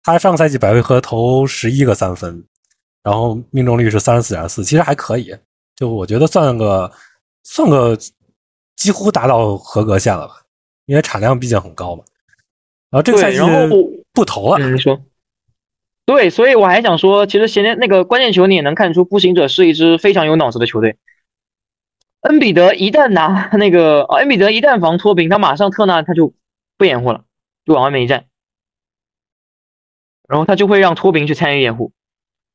[0.03, 2.45] 他上个赛季百回合投十一个三分，
[3.03, 5.37] 然后命中率是三十四点四，其实还可以，
[5.77, 6.93] 就我觉得算个
[7.43, 7.99] 算个。
[8.75, 10.35] 几乎达到合格线了吧？
[10.87, 12.03] 因为产量毕竟很高嘛。
[12.91, 13.39] 然后这个赛季
[14.13, 14.59] 不投了。
[14.59, 15.01] 你说，
[16.05, 20.97] 对，所以我还想说，其实前天那个关键球你也能看出，步行者是一支非常有脑子的球队。
[22.23, 26.35] 恩比德一旦拿 那个，恩比德一旦防托平，他马上特纳他就
[26.79, 27.25] 不掩护了，
[27.65, 28.25] 就往外面一站，
[30.27, 31.93] 然后他就会让托平去参与掩护，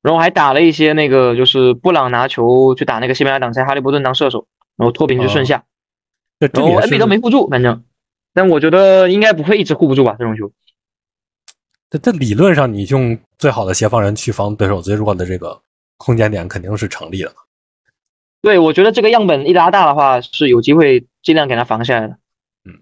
[0.08, 5.66] 然后还打了一些那个，就是布朗拿球去打那个西班牙挡拆，哈利伯顿当射手，然后托平就顺下，
[6.40, 7.84] 然后恩比德没护住，反正，
[8.34, 10.50] 但我觉得应该不会一直护不住吧，这种球。
[11.90, 15.62] 这这理论上，你用最好的协防人去防对手最弱的这个
[15.98, 17.34] 空间点，肯定是成立的。
[18.42, 22.18] 对，我觉得这个样本一拉大的话，是有机会尽量给他防下来的。
[22.64, 22.80] 嗯，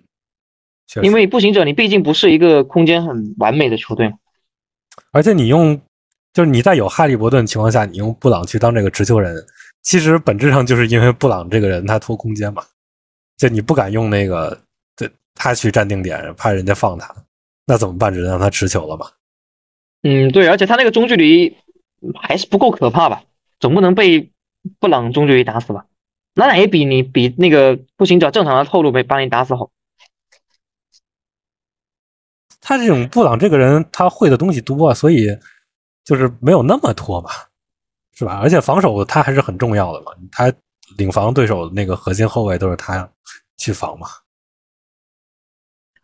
[1.02, 4.18] 因为步行者你毕竟不是一个空间很完美的球队嘛。
[5.12, 5.82] 而且你用，
[6.36, 9.34] 就是你在有哈利伯顿情况下，你用布朗去当这个持球人，
[9.84, 12.62] 其实本质上就是因为布朗这个人他拖空间嘛，
[13.38, 14.62] 就你不敢用那个，
[14.98, 17.16] 对他去站定点，怕人家放他。
[17.66, 18.14] 那怎么办？
[18.14, 19.08] 只能让他持球了嘛。
[20.04, 21.56] 嗯，对，而且他那个中距离
[22.22, 23.24] 还是不够可怕吧？
[23.62, 24.30] 总不能被
[24.78, 25.86] 布朗中距离打死吧？
[26.34, 29.72] 那也比你比那个步行者正常的套路被把你打死好。
[32.60, 35.28] 他这种布朗这个人，他会的东西多，所以
[36.06, 37.32] 就是没有那么拖嘛，
[38.14, 38.40] 是吧？
[38.42, 40.54] 而且防守他还是很重要的嘛，他
[40.98, 43.10] 领防对手那个核心后卫都是他
[43.58, 44.08] 去防嘛。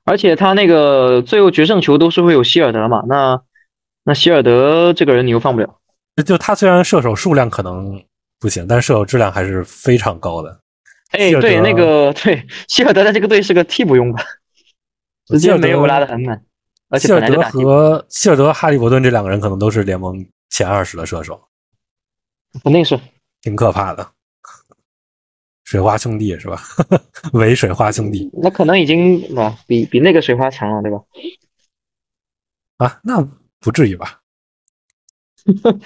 [0.04, 3.04] 而且他那个最后决胜球都是会有希尔德嘛？
[3.08, 3.40] 那
[4.04, 5.80] 那希尔德这个人你又放不了。
[6.26, 8.04] 就他虽然射手数量可能
[8.40, 10.60] 不行，但射手质量还是非常高的。
[11.12, 14.24] 哎，对，那个对，希尔德在这个队是个替补用吧？
[15.28, 16.44] 直接没有拉的很满。
[16.92, 21.42] 而且希尔德和希尔德、哈利伯顿这两个人可能都是联盟前二十的射手，
[22.64, 23.00] 肯定是
[23.42, 24.12] 挺可怕的。
[25.64, 26.62] 水花兄弟是吧？
[27.32, 31.00] 伪水花兄弟，那可能已经啊比比那个水花强了，对吧？
[32.76, 33.26] 啊，那
[33.62, 34.20] 不至于吧？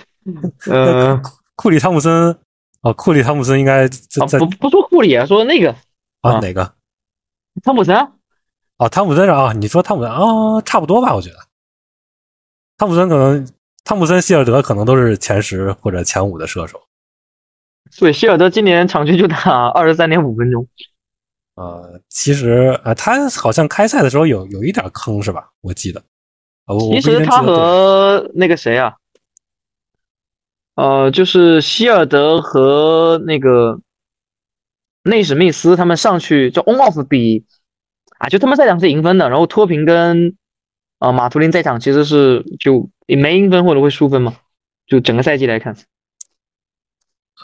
[0.65, 1.21] 嗯，
[1.55, 2.35] 库里汤姆森
[2.81, 5.71] 哦，库里汤姆森应该在不不说库里啊，说那个
[6.21, 6.73] 啊哪个？
[7.63, 7.95] 汤普森
[8.77, 11.15] 哦，汤普森啊，你说汤普森啊，差不多吧？
[11.15, 11.37] 我觉得
[12.77, 13.47] 汤普森可能
[13.83, 16.81] 汤普森、希尔德可能都是前十或者前五的射手。
[17.97, 20.67] 对，希尔德今年场均就打二十三点五分钟。
[21.55, 25.51] 呃，其实啊，他好像开赛的时候有有一点坑，是吧？
[25.61, 26.03] 我记得。
[26.91, 28.95] 其实他和那个谁啊，
[30.73, 33.79] 呃，就是希尔德和那个
[35.03, 37.45] 内史密斯他们上去就 on off 比
[38.17, 40.35] 啊，就他们赛场是赢分的，然后托平跟
[40.99, 44.35] 啊马图林在场其实是就也没赢分或者会输分嘛，
[44.87, 45.75] 就整个赛季来看。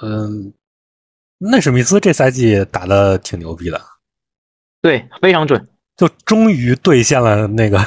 [0.01, 0.53] 嗯，
[1.37, 3.81] 内史密斯这赛季打的挺牛逼的，
[4.81, 7.79] 对，非常准，就终于兑现了那个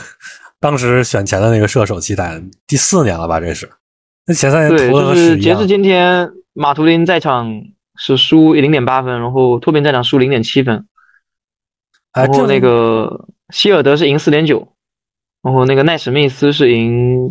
[0.61, 2.42] 当时选前的那个射手期待。
[2.66, 3.40] 第四年了吧？
[3.40, 3.70] 这是
[4.27, 7.51] 那前三年对就是截至今天，马图林在场
[7.97, 10.87] 是输零点八分，然后托宾在场输零点七分，
[12.14, 14.66] 然后那个希尔德是赢四点九，
[15.42, 17.31] 然后那个奈史密斯是赢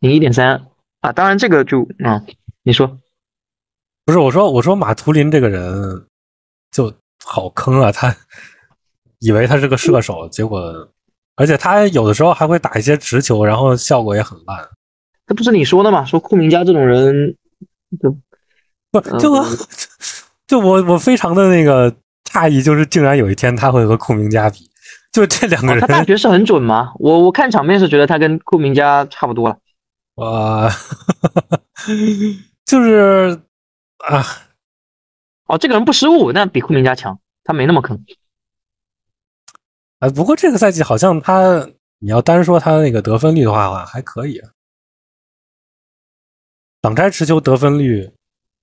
[0.00, 0.66] 赢一点三
[1.00, 1.12] 啊。
[1.12, 2.22] 当然这个就啊，
[2.62, 2.98] 你说。
[4.04, 6.06] 不是我说，我说马图林这个人
[6.70, 6.92] 就
[7.24, 7.90] 好坑啊！
[7.90, 8.16] 他
[9.18, 10.88] 以为他是个射手，结果
[11.34, 14.68] 而且他有的时候还会打一些直球，然后效果也很烂。
[15.26, 16.04] 这不是你说的吗？
[16.04, 17.36] 说库明加这种人
[18.00, 18.16] 就
[18.92, 19.44] 不就
[20.46, 21.92] 就我我非常的那个
[22.36, 24.70] 诧异，就是竟然有一天他会和库明加比，
[25.12, 25.80] 就这两个人。
[25.80, 26.92] 他大学是很准吗？
[26.98, 29.58] 我我看场面是觉得他跟库明加差不多了。
[30.16, 30.70] 哇，
[32.66, 33.40] 就是。
[33.98, 34.22] 啊，
[35.46, 38.04] 哦，这个人不失误，那比库明加强，他没那么坑。
[39.98, 41.66] 啊，不过这个赛季好像他，
[41.98, 44.40] 你要单说他那个得分率的话，还可以。
[46.80, 48.12] 挡拆持球得分率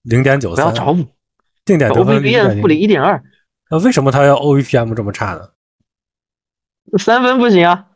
[0.03, 1.05] 零点九三，不要找我。
[1.65, 2.29] 定点得分率
[2.75, 3.21] 一点二。
[3.73, 5.49] 那为什么他要 OVPM 这么差呢？
[6.99, 7.88] 三分不行啊。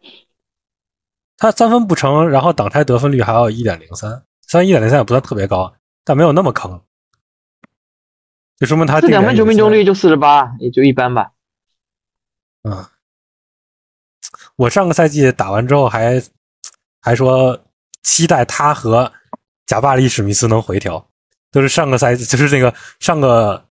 [1.37, 5.71] 他三分不成，然后挡拆得分率还要一点零三，虽然一点零三也不算特别高，
[6.03, 6.81] 但没有那么坑。
[8.57, 11.31] 就说明他这两分球命中率就四十八，也就一般吧。
[12.63, 12.83] 嗯，
[14.55, 16.19] 我上个赛季打完之后还
[16.99, 17.67] 还说
[18.01, 19.13] 期待他和
[19.67, 21.07] 贾巴里史密斯能回调，
[21.51, 23.63] 就是上个赛季就是那个上个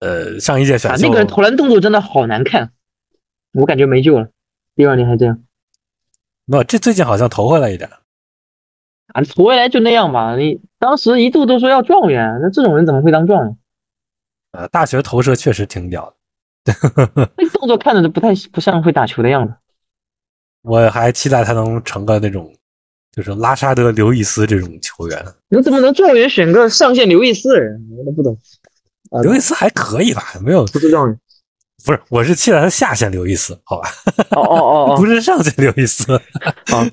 [0.00, 2.72] 呃上一届选秀，那个人投篮动作真的好难看，
[3.52, 4.28] 我感觉没救了。
[4.74, 5.42] 第二年还这样，
[6.46, 7.88] 不，这最近好像投回来一点。
[9.08, 10.36] 啊，投回来就那样吧。
[10.36, 13.56] 你当时一度都说要状元，那这种人怎么会当状元？
[14.52, 16.14] 呃，大学投射确实挺屌
[16.64, 16.74] 的，
[17.36, 19.54] 那动作看着都不太不像会打球的样子。
[20.62, 22.52] 我还期待他能成个那种
[23.12, 25.24] 就是拉沙德、刘易斯这种球员。
[25.48, 27.88] 你怎么能状元选个上线刘易斯人？
[27.96, 28.36] 我都不懂。
[29.22, 30.22] 刘易斯还可以吧？
[30.40, 31.20] 没有不是状元，
[31.84, 33.88] 不是，我是期待他下线刘易斯，好吧？
[34.30, 36.04] 哦哦哦哦， 不是上线刘易斯。
[36.68, 36.84] 好，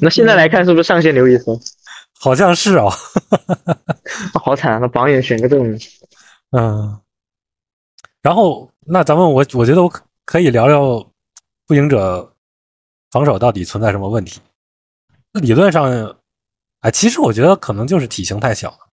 [0.00, 1.46] 那现在来看是不是上线刘易斯？
[2.20, 2.92] 好像是哦。
[4.34, 4.78] 好惨啊！
[4.78, 5.78] 那榜眼选个这种，
[6.50, 7.00] 嗯。
[8.20, 9.90] 然后，那咱们我我觉得我
[10.26, 11.02] 可以聊聊
[11.66, 12.30] 步行者
[13.10, 14.38] 防守到底存在什么问题。
[15.32, 16.14] 理论上，
[16.80, 18.89] 哎，其实我觉得可能就是体型太小了。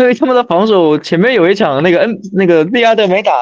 [0.00, 3.32] 对他们的防守，前面有一场那个 N 那个利亚德没打，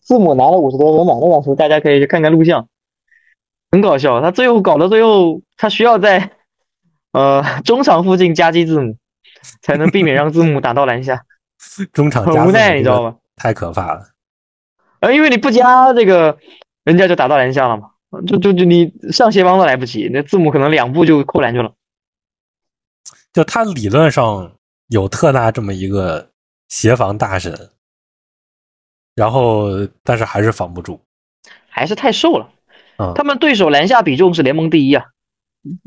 [0.00, 2.66] 字母拿了五十多分嘛，那场球大家可以去看看录像，
[3.70, 4.22] 很搞笑。
[4.22, 6.30] 他最后搞到最后，他需要在
[7.12, 8.96] 呃中场附近夹击字母，
[9.60, 11.22] 才能避免让字母打到篮下。
[11.92, 13.16] 中场很无奈，你知道吗？
[13.36, 14.00] 太可怕了。
[15.00, 16.38] 呃，因为你不加这个，
[16.82, 17.90] 人家就打到篮下了嘛，
[18.26, 21.74] 就就就你上协防都来不及，那字母可能两步就扣篮去了。
[23.34, 24.52] 就他理论上。
[24.90, 26.30] 有特纳这么一个
[26.68, 27.70] 协防大神，
[29.14, 29.68] 然后
[30.02, 31.00] 但是还是防不住，
[31.68, 32.50] 还是太瘦了。
[32.98, 35.04] 嗯，他们对手篮下比重是联盟第一啊，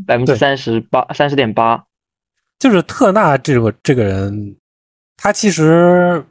[0.07, 1.85] 百分之三十八，三十点八。
[2.59, 4.57] 就是特纳这个这个人，
[5.17, 6.25] 他其实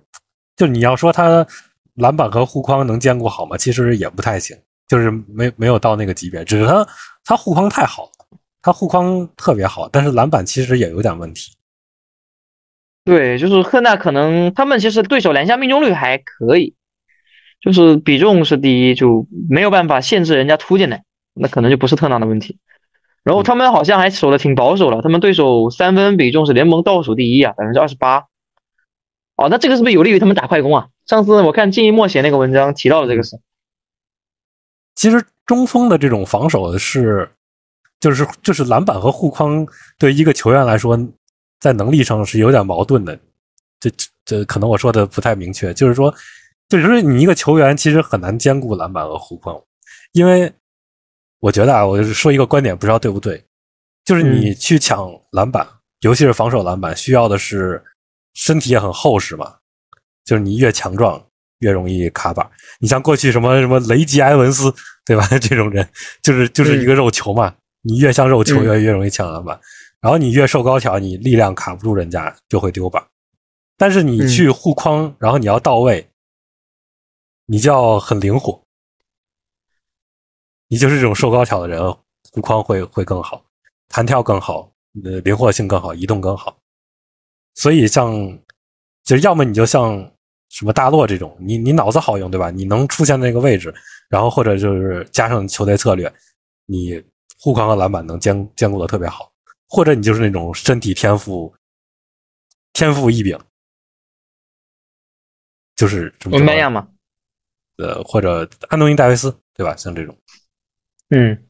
[0.56, 1.46] 就你要说他
[1.96, 3.54] 篮板和护框能兼顾好吗？
[3.58, 4.58] 其实也不太行，
[4.88, 6.42] 就是没没有到那个级别。
[6.42, 6.88] 只是他
[7.22, 11.54] 他护框太好了，他护框特别好，但是篮板其实也有点问题。
[13.05, 16.75] 对，就是赫纳，可能他们其实对手篮下命中率还可以，
[17.61, 21.03] 就是比重是第一，就没有办法限制人家突进来，
[21.35, 22.59] 那可能就不是特纳的问题。
[23.25, 28.27] 然后他们好像还守的挺保守了，他们对手三分比重是联盟倒数第一啊，百分之二十八。
[29.37, 30.88] 哦，那这个是不是有利于他们打快攻啊？
[31.07, 33.41] 上次我看金一默写那个文章提到了这个事。
[34.95, 37.31] 其实中锋的这种防守是，
[37.99, 39.67] 就是就是篮板和护框
[39.99, 40.97] 对一个球员来说。
[41.62, 43.16] 在能力上是有点矛盾的，
[43.79, 43.88] 这
[44.25, 46.12] 这可能我说的不太明确，就是说，
[46.68, 49.57] 就是说你一个球员其实很难兼顾篮板和护框，
[50.11, 50.53] 因为
[51.38, 53.40] 我觉得啊，我说一个观点，不知道对不对，
[54.05, 55.64] 就是你去抢篮板，
[56.01, 57.81] 尤其是防守篮板，需要的是
[58.35, 59.55] 身体也很厚实嘛，
[60.25, 61.25] 就是你越强壮
[61.61, 62.44] 越容易卡板。
[62.81, 65.29] 你像过去什么什么雷吉埃文斯，对吧？
[65.38, 65.88] 这种人
[66.25, 69.61] 就是就是一个肉球嘛，你越像肉球越越容易抢篮板。
[70.03, 73.03] 然后你越瘦高挑，你力量卡不住人家，就会丢板。
[73.77, 76.11] 但是你去护框，然后你要到位，
[77.47, 78.61] 你就要很灵活。
[80.67, 81.81] 你就是这种瘦高挑的人，
[82.33, 83.45] 护框会会更好，
[83.88, 84.73] 弹跳更好，
[85.05, 86.59] 呃，灵活性更好，移动更好。
[87.55, 88.12] 所以像，
[89.05, 90.12] 就是要么你就像
[90.49, 92.51] 什么大洛这种，你你脑子好用，对吧？
[92.51, 93.73] 你能出现那个位置，
[94.09, 96.12] 然后或者就是加上球队策略，
[96.67, 97.01] 你
[97.38, 99.32] 护框和篮板能兼兼顾的特别好。
[99.74, 101.54] 或者你就是那种身体天赋
[102.74, 103.38] 天赋异禀，
[105.74, 106.87] 就是什么文班亚嘛，
[107.78, 109.74] 呃，或者安东尼戴维斯，对吧？
[109.74, 110.14] 像这种，
[111.08, 111.48] 嗯，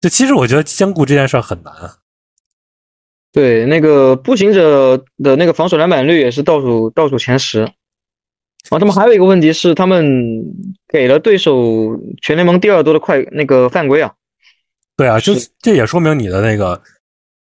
[0.00, 1.98] 就其实我觉得兼顾这件事很难啊。
[3.32, 7.62] 对，那个步行者的那个防守篮板率也是倒数倒数前十。
[8.70, 10.06] 啊，他们还有一个问题是，他们
[10.86, 14.14] 给了对手全联盟第二多的快那个犯规啊。
[14.96, 16.80] 对啊，就这也说明你的那个，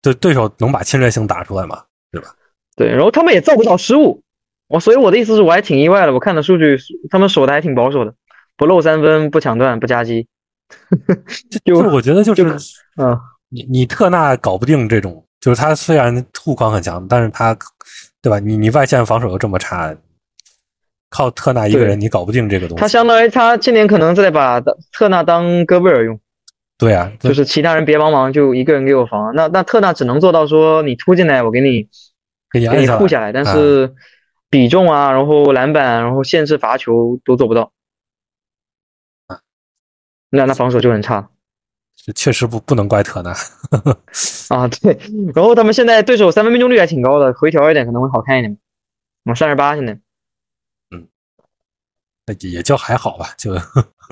[0.01, 2.36] 对对手能把侵略性打出来嘛，对吧？
[2.75, 4.21] 对，然后他们也造不到失误，
[4.67, 6.77] 我所以我的意思是我还挺意外的，我看的数据，
[7.10, 8.13] 他们守的还挺保守的，
[8.58, 10.27] 不漏三分，不抢断，不夹击。
[11.65, 12.43] 就我觉得就是，
[13.01, 17.58] 嗯，你你特纳搞不定这种，就是他虽然护框很强，但是他，
[18.21, 18.39] 对吧？
[18.39, 19.95] 你你外线防守又这么差，
[21.10, 22.82] 靠特纳一个人你搞不定这个东西。
[22.82, 24.62] 他相当于他今年可能在把
[24.93, 26.19] 特纳当戈贝尔用。
[26.82, 29.36] 对啊，就是其他人别帮忙，就一个人给我防。
[29.36, 31.88] 那那特纳只能做到说你突进来，我给你
[32.50, 33.32] 给你给你护下来。
[33.32, 33.94] 但是
[34.50, 37.72] 比重啊，然后篮板，然后限制罚球都做不到。
[40.32, 41.30] 那那防守就很差。
[42.04, 43.30] 这确实不不能怪特纳
[44.50, 44.67] 啊。
[44.67, 44.98] 对，
[45.36, 48.58] 然后他们现在对手三分命中率还挺高的，回调一点可能会好看一点。
[49.25, 49.94] 我三十八现在。
[50.90, 51.08] 嗯，
[52.25, 53.54] 那也就还好吧，就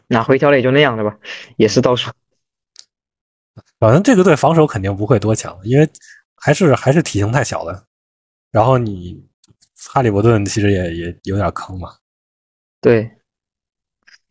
[0.08, 1.18] 那回调了也就那样的吧，
[1.58, 2.12] 也是倒数。
[3.80, 5.90] 反正这个队防守肯定不会多强，因为
[6.36, 7.86] 还是还是体型太小了。
[8.52, 9.26] 然后你
[9.88, 11.96] 哈利伯顿其实也也有点坑嘛。
[12.82, 13.10] 对，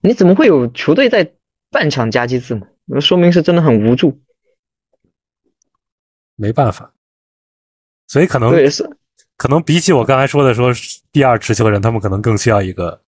[0.02, 1.32] 你怎么会有球队在
[1.70, 2.66] 半场夹击字母？
[2.84, 4.20] 那说明是真的很无助。
[6.36, 6.92] 没办法，
[8.06, 8.88] 所以可能对是
[9.36, 10.70] 可能比起我刚才说的说
[11.10, 13.02] 第二持球人，他们可能更需要一个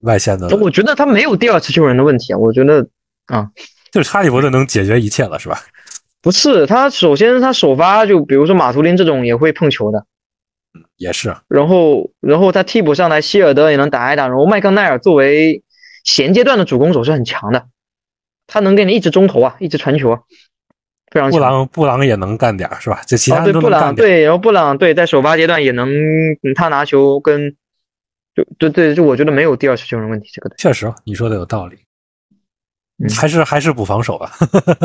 [0.00, 0.48] 外线的。
[0.56, 2.88] 我觉得他没有第二持球人的问题啊，我觉得
[3.26, 3.52] 啊。
[3.92, 5.60] 就是哈利伯顿能解决一切了，是吧？
[6.20, 10.04] 不是，他首先他首发就比如说马图林这种也会碰球的，
[10.74, 11.34] 嗯也是。
[11.48, 15.62] 然后然后他替补上来希尔德也能打一打，然后麦康奈尔作为
[16.04, 17.66] 衔接段的主攻手是很强的，
[18.46, 20.20] 他能给你一直中投啊，一直传球啊，
[21.10, 21.38] 非常强。
[21.38, 23.00] 布朗布朗也能干点是吧？
[23.06, 25.88] 这其他对布朗对，然后布朗对在首发阶段也能
[26.56, 27.54] 他拿球跟
[28.34, 31.76] 就对对就我觉得没有第二次球员问题，这个确实你说的有道理，
[33.16, 34.32] 还是还是补防守吧。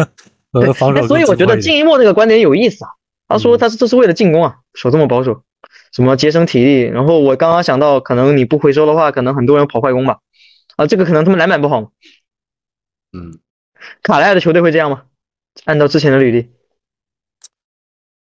[0.75, 2.91] 防守，所以我觉得金一墨这个观点有意思啊。
[3.27, 5.43] 他说他是这是为了进攻啊，守这么保守，
[5.91, 6.81] 什么节省体力。
[6.81, 10.19] 然后我刚刚想到，可能你不回收的话，可能很多人跑快攻吧。
[10.75, 11.91] 啊，这个可能他们篮板不好。
[13.13, 13.39] 嗯，
[14.03, 15.03] 卡莱尔的球队会这样吗？
[15.65, 16.51] 按照之前的履历。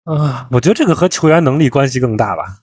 [0.05, 2.59] 啊，我觉得这个和球员能力关系更大吧。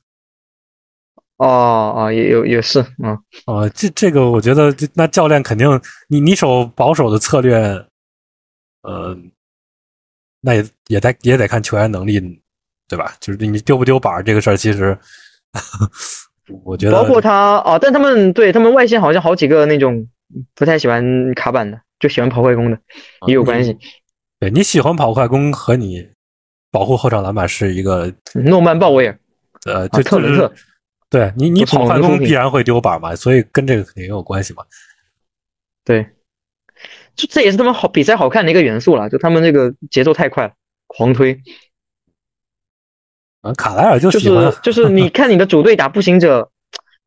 [1.38, 3.12] 哦哦，也有也是，嗯
[3.46, 5.68] 啊，这这个我觉得，那教练肯定，
[6.08, 7.86] 你你守保守的策略。
[8.84, 9.18] 呃，
[10.40, 12.22] 那也也得也得看球员能力，
[12.88, 13.14] 对吧？
[13.20, 14.98] 就是你丢不丢板这个事儿，其实
[16.64, 20.08] 我觉得包括他哦，但他们对他们外线好像好几个那种
[20.56, 22.80] 不太喜欢卡板的，就喜欢跑快攻的，
[23.28, 23.78] 也有关系。
[24.40, 26.08] 对你喜欢跑快攻和你
[26.72, 29.20] 保护后场篮板是一个诺曼鲍威尔，
[29.66, 30.54] 呃，就特伦特，
[31.10, 34.64] 对你你跑快攻必然会丢板嘛，所以跟这个肯定有关系嘛。
[35.84, 36.06] 对。
[37.16, 40.54] 就这也是他们好比赛好看的一个元素了，就他们那个节奏太快，
[40.86, 41.42] 狂推。
[43.42, 44.20] 啊，卡莱尔就是
[44.62, 46.52] 就是你看你的主队打步行者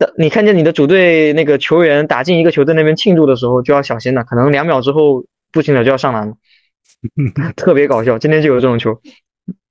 [0.01, 6.35] 的，你看见你的主队那个球员打进一个球在那边庆祝的时候，就要小心了，可能两秒之后步行者就要上篮了，
[7.55, 8.19] 特别搞笑。
[8.19, 9.01] 今天就有这种球。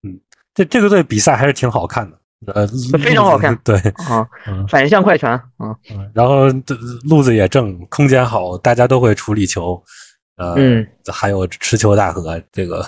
[0.04, 0.22] 嗯，
[0.54, 2.66] 这这个队比赛还是挺好看的，呃，
[3.04, 3.56] 非常好看。
[3.64, 3.78] 对
[4.08, 4.28] 啊，
[4.70, 5.76] 反向快传啊，
[6.14, 6.48] 然后
[7.10, 9.84] 路子也正，空间好，大家都会处理球。
[10.38, 12.86] 呃，嗯，还有持球大和这个，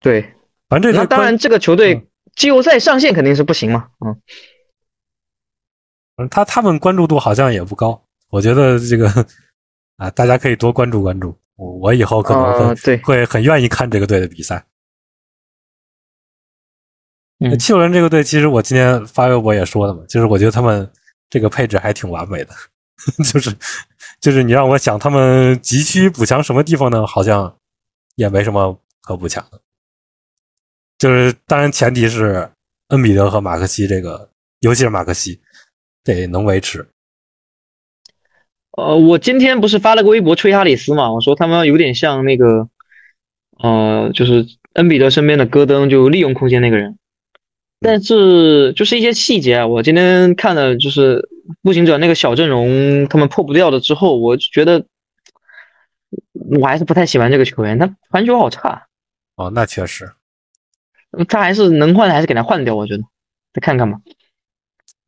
[0.00, 0.22] 对，
[0.66, 4.16] 反正这那当然这个球队季后赛上线肯定是不行嘛，嗯，
[6.16, 9.06] 嗯，他他们关注度好像也不高，我觉得这个
[9.98, 14.64] 啊，大家可以多关注关注，我我以后可能会会很愿意看这个队的比赛。
[17.40, 20.90] 嗯，七六人这个队，其实我今天发微博也说了嘛，就是我觉得他们
[21.30, 22.52] 这个配置还挺完美的，
[23.32, 23.54] 就是。
[24.20, 27.06] 就是你让我想他们急需补强什么地方呢？
[27.06, 27.56] 好像
[28.16, 29.60] 也没什么可补强的。
[30.98, 32.50] 就是当然前提是
[32.88, 34.28] 恩比德和马克西这个，
[34.58, 35.40] 尤其是马克西
[36.02, 36.84] 得能维持。
[38.72, 41.12] 呃，我今天不是发了个微博吹哈里斯嘛？
[41.12, 42.68] 我说他们有点像那个，
[43.62, 46.98] 呃，就是恩比德身边的戈登，就利用空间那个人。
[47.80, 51.28] 但是就是一些细节啊，我今天看了就是
[51.62, 54.84] 步行者那个小阵容，他们破不掉的之后，我觉得
[56.32, 58.88] 我还是不太喜欢这个球员，他传球好差。
[59.36, 60.12] 哦，那确实，
[61.28, 63.04] 他还是能换的，还是给他换掉，我觉得
[63.52, 64.00] 再看看吧。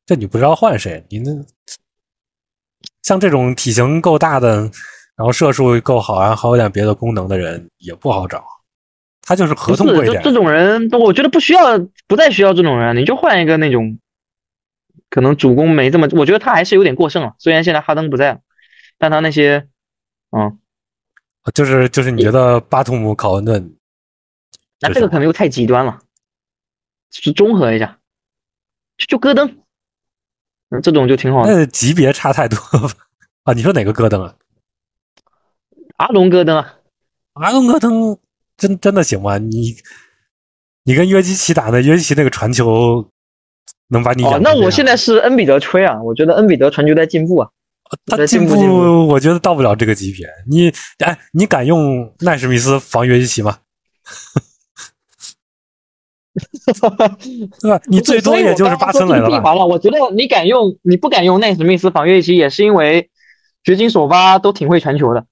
[0.07, 1.05] 这你不知道换谁？
[1.11, 1.31] 你那
[3.03, 4.71] 像这种体型够大的，
[5.17, 8.45] 然后射术够好，然后还有点别的功能的人也不好找。
[9.23, 13.99] 他就是合同贵点，这种人，我觉得不需要，不再需要这种人，你就换一个那种，
[15.09, 17.37] 可能主攻没这么，我觉得他还是有点过剩了。
[17.39, 18.41] 虽然现在哈登不在了，
[18.99, 19.69] 但他那些，
[20.31, 20.59] 嗯，
[21.55, 23.77] 就是就是你觉得巴图姆、考文顿，
[24.81, 26.01] 那这个可能又太极端了，
[27.13, 27.99] 是综合一下，
[28.97, 29.59] 就就戈登，
[30.71, 31.55] 嗯，这种就挺好的。
[31.55, 32.57] 那级别差太多
[33.45, 33.53] 啊！
[33.53, 34.35] 你说哪个戈登啊？
[35.97, 36.79] 阿隆戈登啊？
[37.35, 38.19] 阿隆戈登。
[38.61, 39.39] 真真的行吗？
[39.39, 39.75] 你
[40.85, 43.09] 你跟约基奇打的，约基奇那个传球
[43.89, 44.39] 能把你哦？
[44.43, 46.03] 那我现在是恩比德吹啊！
[46.03, 47.49] 我觉得恩比德传球在进步啊，
[48.05, 50.29] 他进步，我觉得到不了这个级别。
[50.47, 53.59] 你哎，你敢用奈史密斯防约基奇吗？
[57.61, 57.81] 对吧？
[57.87, 59.55] 你最多也就是八村垒了吧？
[59.55, 63.11] 我觉得你敢用，你不敢用奈史密斯防约基奇，也是因为
[63.65, 65.25] 掘金首发都挺会传球的。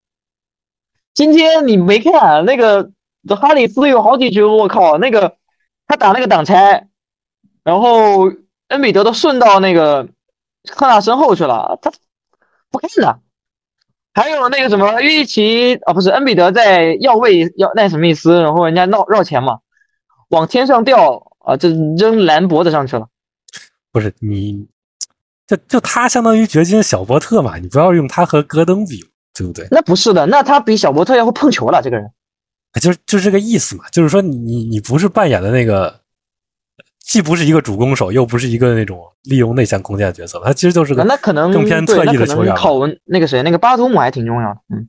[1.15, 2.91] 今天你没看那个？
[3.29, 5.37] 这哈里斯有好几局，我靠，那个
[5.87, 6.89] 他打那个挡拆，
[7.63, 8.33] 然后
[8.69, 10.09] 恩比德都顺到那个
[10.73, 11.93] 赫纳身后去了，他
[12.71, 13.21] 不看的。
[14.15, 19.59] 还有那个什么约基奇啊，不是恩比德在要位要奈史密斯，然后人家绕绕前嘛，
[20.31, 23.07] 往天上掉啊，就扔蓝脖子上去了。
[23.93, 24.67] 不是你，
[25.47, 29.05] 就就他相当于掘金小波特嘛，你不要用他和戈登比，
[29.35, 29.69] 对不对？
[29.71, 32.11] 那不是的，那他比小波特要会碰球了，这个人。
[32.75, 36.01] 就是就是这个意思嘛，就是说你你你不是扮演的那个，
[37.01, 42.55] 既不是一个主攻手，又不是一个那种利用内线空间的角色，他其实就是个那可能更偏侧翼的球员。
[42.55, 44.89] 考文那个谁，那个巴图姆还挺重要的，嗯。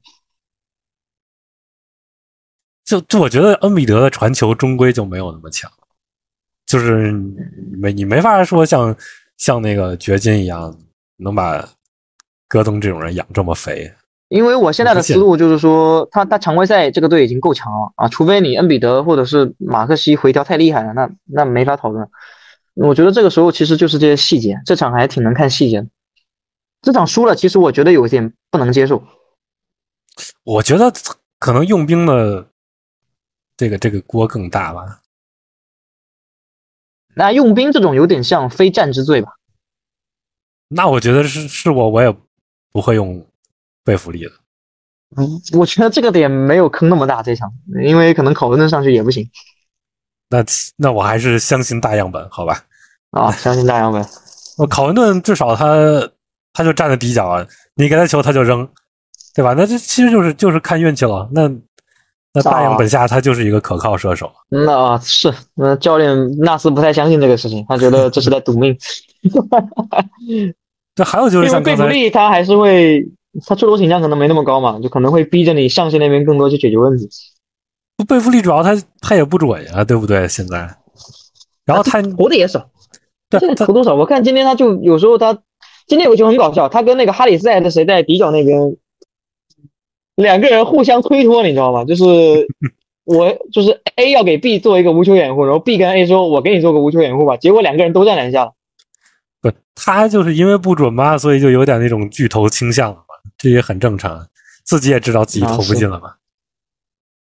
[2.86, 5.72] 就就我觉得恩比德的传球终归就没有那么强，
[6.66, 7.12] 就是
[7.72, 8.96] 没你没法说像
[9.38, 10.76] 像那个掘金一样
[11.18, 11.70] 能把
[12.48, 13.94] 戈登这种人养这么肥。
[14.30, 22.08] 因为我现在的思路就是说，他他常规赛这个队已经够强了啊，除非你恩比德或者是马克西回调太厉害了，那那没法讨论。
[22.76, 25.88] 我觉得这个时候其实就是这些细节，这场还挺能看细节的。
[26.84, 29.04] 这场输了，其实我觉得有一点不能接受。
[30.44, 30.94] 我觉得
[31.40, 32.48] 可能用兵的
[33.58, 35.02] 这个这个锅更大吧。
[37.16, 39.32] 那用兵这种有点像非战之罪吧？
[40.68, 42.16] 那我觉得是是我我也
[42.72, 43.26] 不会用。
[43.90, 44.30] 贝弗利的，
[45.18, 47.52] 嗯，我觉得这个点没有坑那么大这场，
[47.84, 49.28] 因为可能考文顿上去也不行。
[50.30, 50.46] 那
[50.78, 52.64] 那我还是相信大样本，好吧？
[53.10, 54.06] 啊，相信大样本。
[54.60, 55.66] 我考文顿至少他
[56.54, 58.70] 他就站在底角啊，你给他球他就扔，
[59.34, 59.56] 对吧？
[59.58, 61.28] 那这其实就是就是看运气了。
[61.32, 61.50] 那
[62.32, 64.32] 那大样本下他就是一个可靠射手。
[64.50, 68.78] 那啊是，那教练纳斯不太相信这个事情，他觉得这是在赌命。
[70.94, 73.04] 这还有就是像贝弗利他还是会。
[73.46, 77.08] 他出头倾向可能没那么高嘛，就可能会逼着你上线那边更多去解决问题。
[77.96, 80.28] 不，贝弗利主要他他也不准呀，对不对？
[80.28, 80.58] 现在，
[81.66, 82.70] 然后他投的也少，
[83.30, 83.94] 对，现在投多少？
[83.94, 85.38] 我看今天他就有时候他
[85.86, 88.78] 今天有球很搞笑，他跟那个哈里斯还是谁在底角那边，
[90.16, 91.86] 两个人互相推脱，你知道吗？
[91.86, 92.48] 就是
[93.06, 98.54] 我就是 A 要给 B 做一个无球掩护，然后 B 跟 A 说：“我给你做个无球掩护吧。”结果两个人都在篮下了。
[99.42, 102.96] 不，他就是因为不准嘛，所以就有点那种巨头倾向。
[103.38, 104.28] 这也很正常，
[104.64, 106.16] 自己也知道自己投不进了嘛。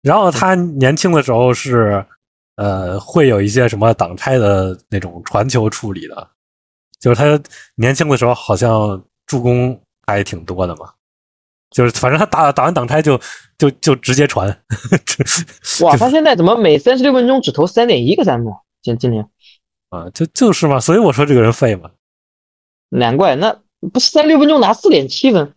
[0.03, 2.05] 然后他年轻的时候是，
[2.57, 6.31] 呃，会有一些什么挡拆的那种传球处理的，
[7.01, 7.41] 就是他
[7.75, 10.93] 年轻的时候好像助攻还挺多的嘛。
[11.71, 13.21] 就是反正他打打完挡拆就
[13.59, 14.49] 就就直接传。
[15.83, 18.51] 哇， 他现在怎么每三十六分钟只投三点一个三分？
[18.81, 19.29] 今今年
[19.91, 21.91] 啊，就就是嘛，所以我说这个人废嘛。
[22.89, 23.61] 难怪，那
[23.93, 25.53] 不是三十六分钟拿四点七分。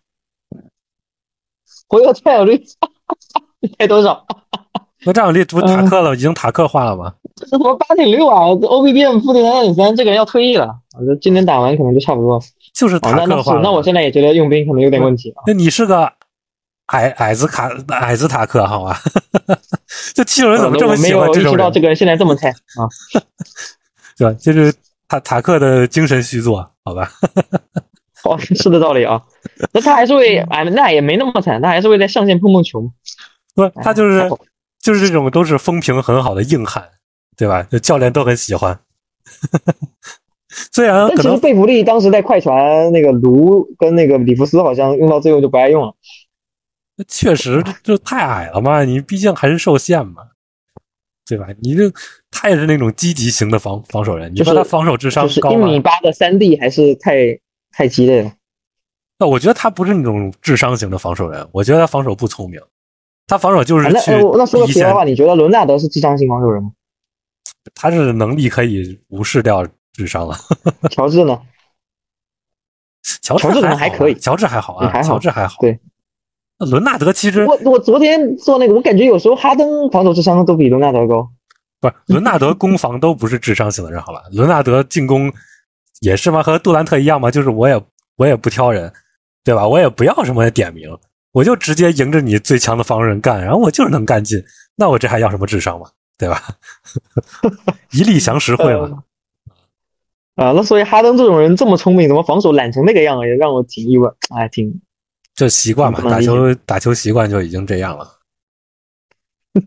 [1.92, 2.60] 我有占有率，
[3.78, 4.26] 才多少？
[5.04, 7.12] 那占有率不塔克了，已经塔克化了吗？
[7.36, 10.74] 这什么八点六啊？O B B M 负的三点三，这个人要退役了。
[10.98, 12.40] 我这今天打完可能就差不多。
[12.72, 13.54] 就是塔克化。
[13.62, 15.34] 那我现在也觉得用兵可能有点问题。
[15.46, 16.10] 那你是个
[16.86, 18.98] 矮矮子卡矮子塔克好吧？
[20.14, 21.42] 这七六人怎么这么喜欢这种？
[21.42, 22.88] 没有意识到这个人现在这么菜啊？
[24.16, 24.32] 对吧？
[24.40, 24.72] 就是
[25.08, 27.10] 塔塔克的精神续作，好吧？
[28.24, 29.20] 哦，是的道理啊。
[29.72, 32.92] 那他还是会，哎，那也没那么惨，他还是会在上线碰碰球
[33.54, 34.28] 不，他就是
[34.80, 36.88] 就是这种都是风评很好的硬汉，
[37.36, 37.62] 对吧？
[37.70, 38.80] 就教练都很喜欢。
[40.72, 45.94] 虽然可能贝弗利当时在快船那个卢跟那个里弗斯好像用到最后就不爱用了。
[46.96, 50.22] 那确实就太矮了嘛，你毕竟还是受限嘛，
[51.26, 51.46] 对吧？
[51.62, 51.90] 你这
[52.30, 55.68] 他也是那种积极型的防防守人，你说他防守智商高吗？
[55.68, 57.38] 一米八的三 D 还是太
[57.70, 58.32] 太激烈了。
[59.22, 62.60] 那我觉得他不是那种智商型的防守人，我觉得他防守不聪明，
[63.28, 64.10] 他防守就是去。
[64.10, 66.72] 那那说个题外话，你觉得伦纳德是智商型防守人吗？
[67.72, 70.36] 他是能力可以无视掉智商了。
[70.90, 71.40] 乔治呢？
[73.22, 75.60] 乔治可能还可以，乔治还好啊，乔治还好。
[75.60, 75.78] 对，
[76.58, 81.30] 那伦纳德其实我我昨天做那个，我感觉有时候哈登防守智商都比伦纳德高。
[81.80, 84.24] 不是，伦纳德攻防都不是智商型的人，好吧？
[84.32, 85.32] 伦纳德进攻
[86.00, 86.42] 也是吗？
[86.42, 87.30] 和杜兰特一样吗？
[87.30, 87.80] 就是我也
[88.16, 88.92] 我也不挑人。
[89.44, 89.66] 对吧？
[89.66, 90.88] 我也不要什么点名，
[91.32, 94.42] 我就直接迎着你最强的防守人干，然后我就是能干进。
[94.76, 95.90] 那我这还要什么智商嘛？
[96.16, 96.40] 对吧？
[97.92, 99.02] 一力降十会嘛。
[100.36, 104.08] 啊，那所以哈登这种人这么聪明，怎么防守懒成那个样也让我挺意外。
[104.34, 104.80] 哎，挺
[105.34, 108.18] 就习惯嘛，打球打球习惯就已经这样了。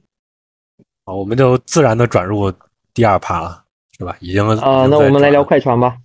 [1.06, 2.52] 好，我们就自然的转入
[2.94, 3.64] 第二趴了，
[3.98, 4.16] 是吧？
[4.20, 5.98] 已经啊，那我们来聊快船吧。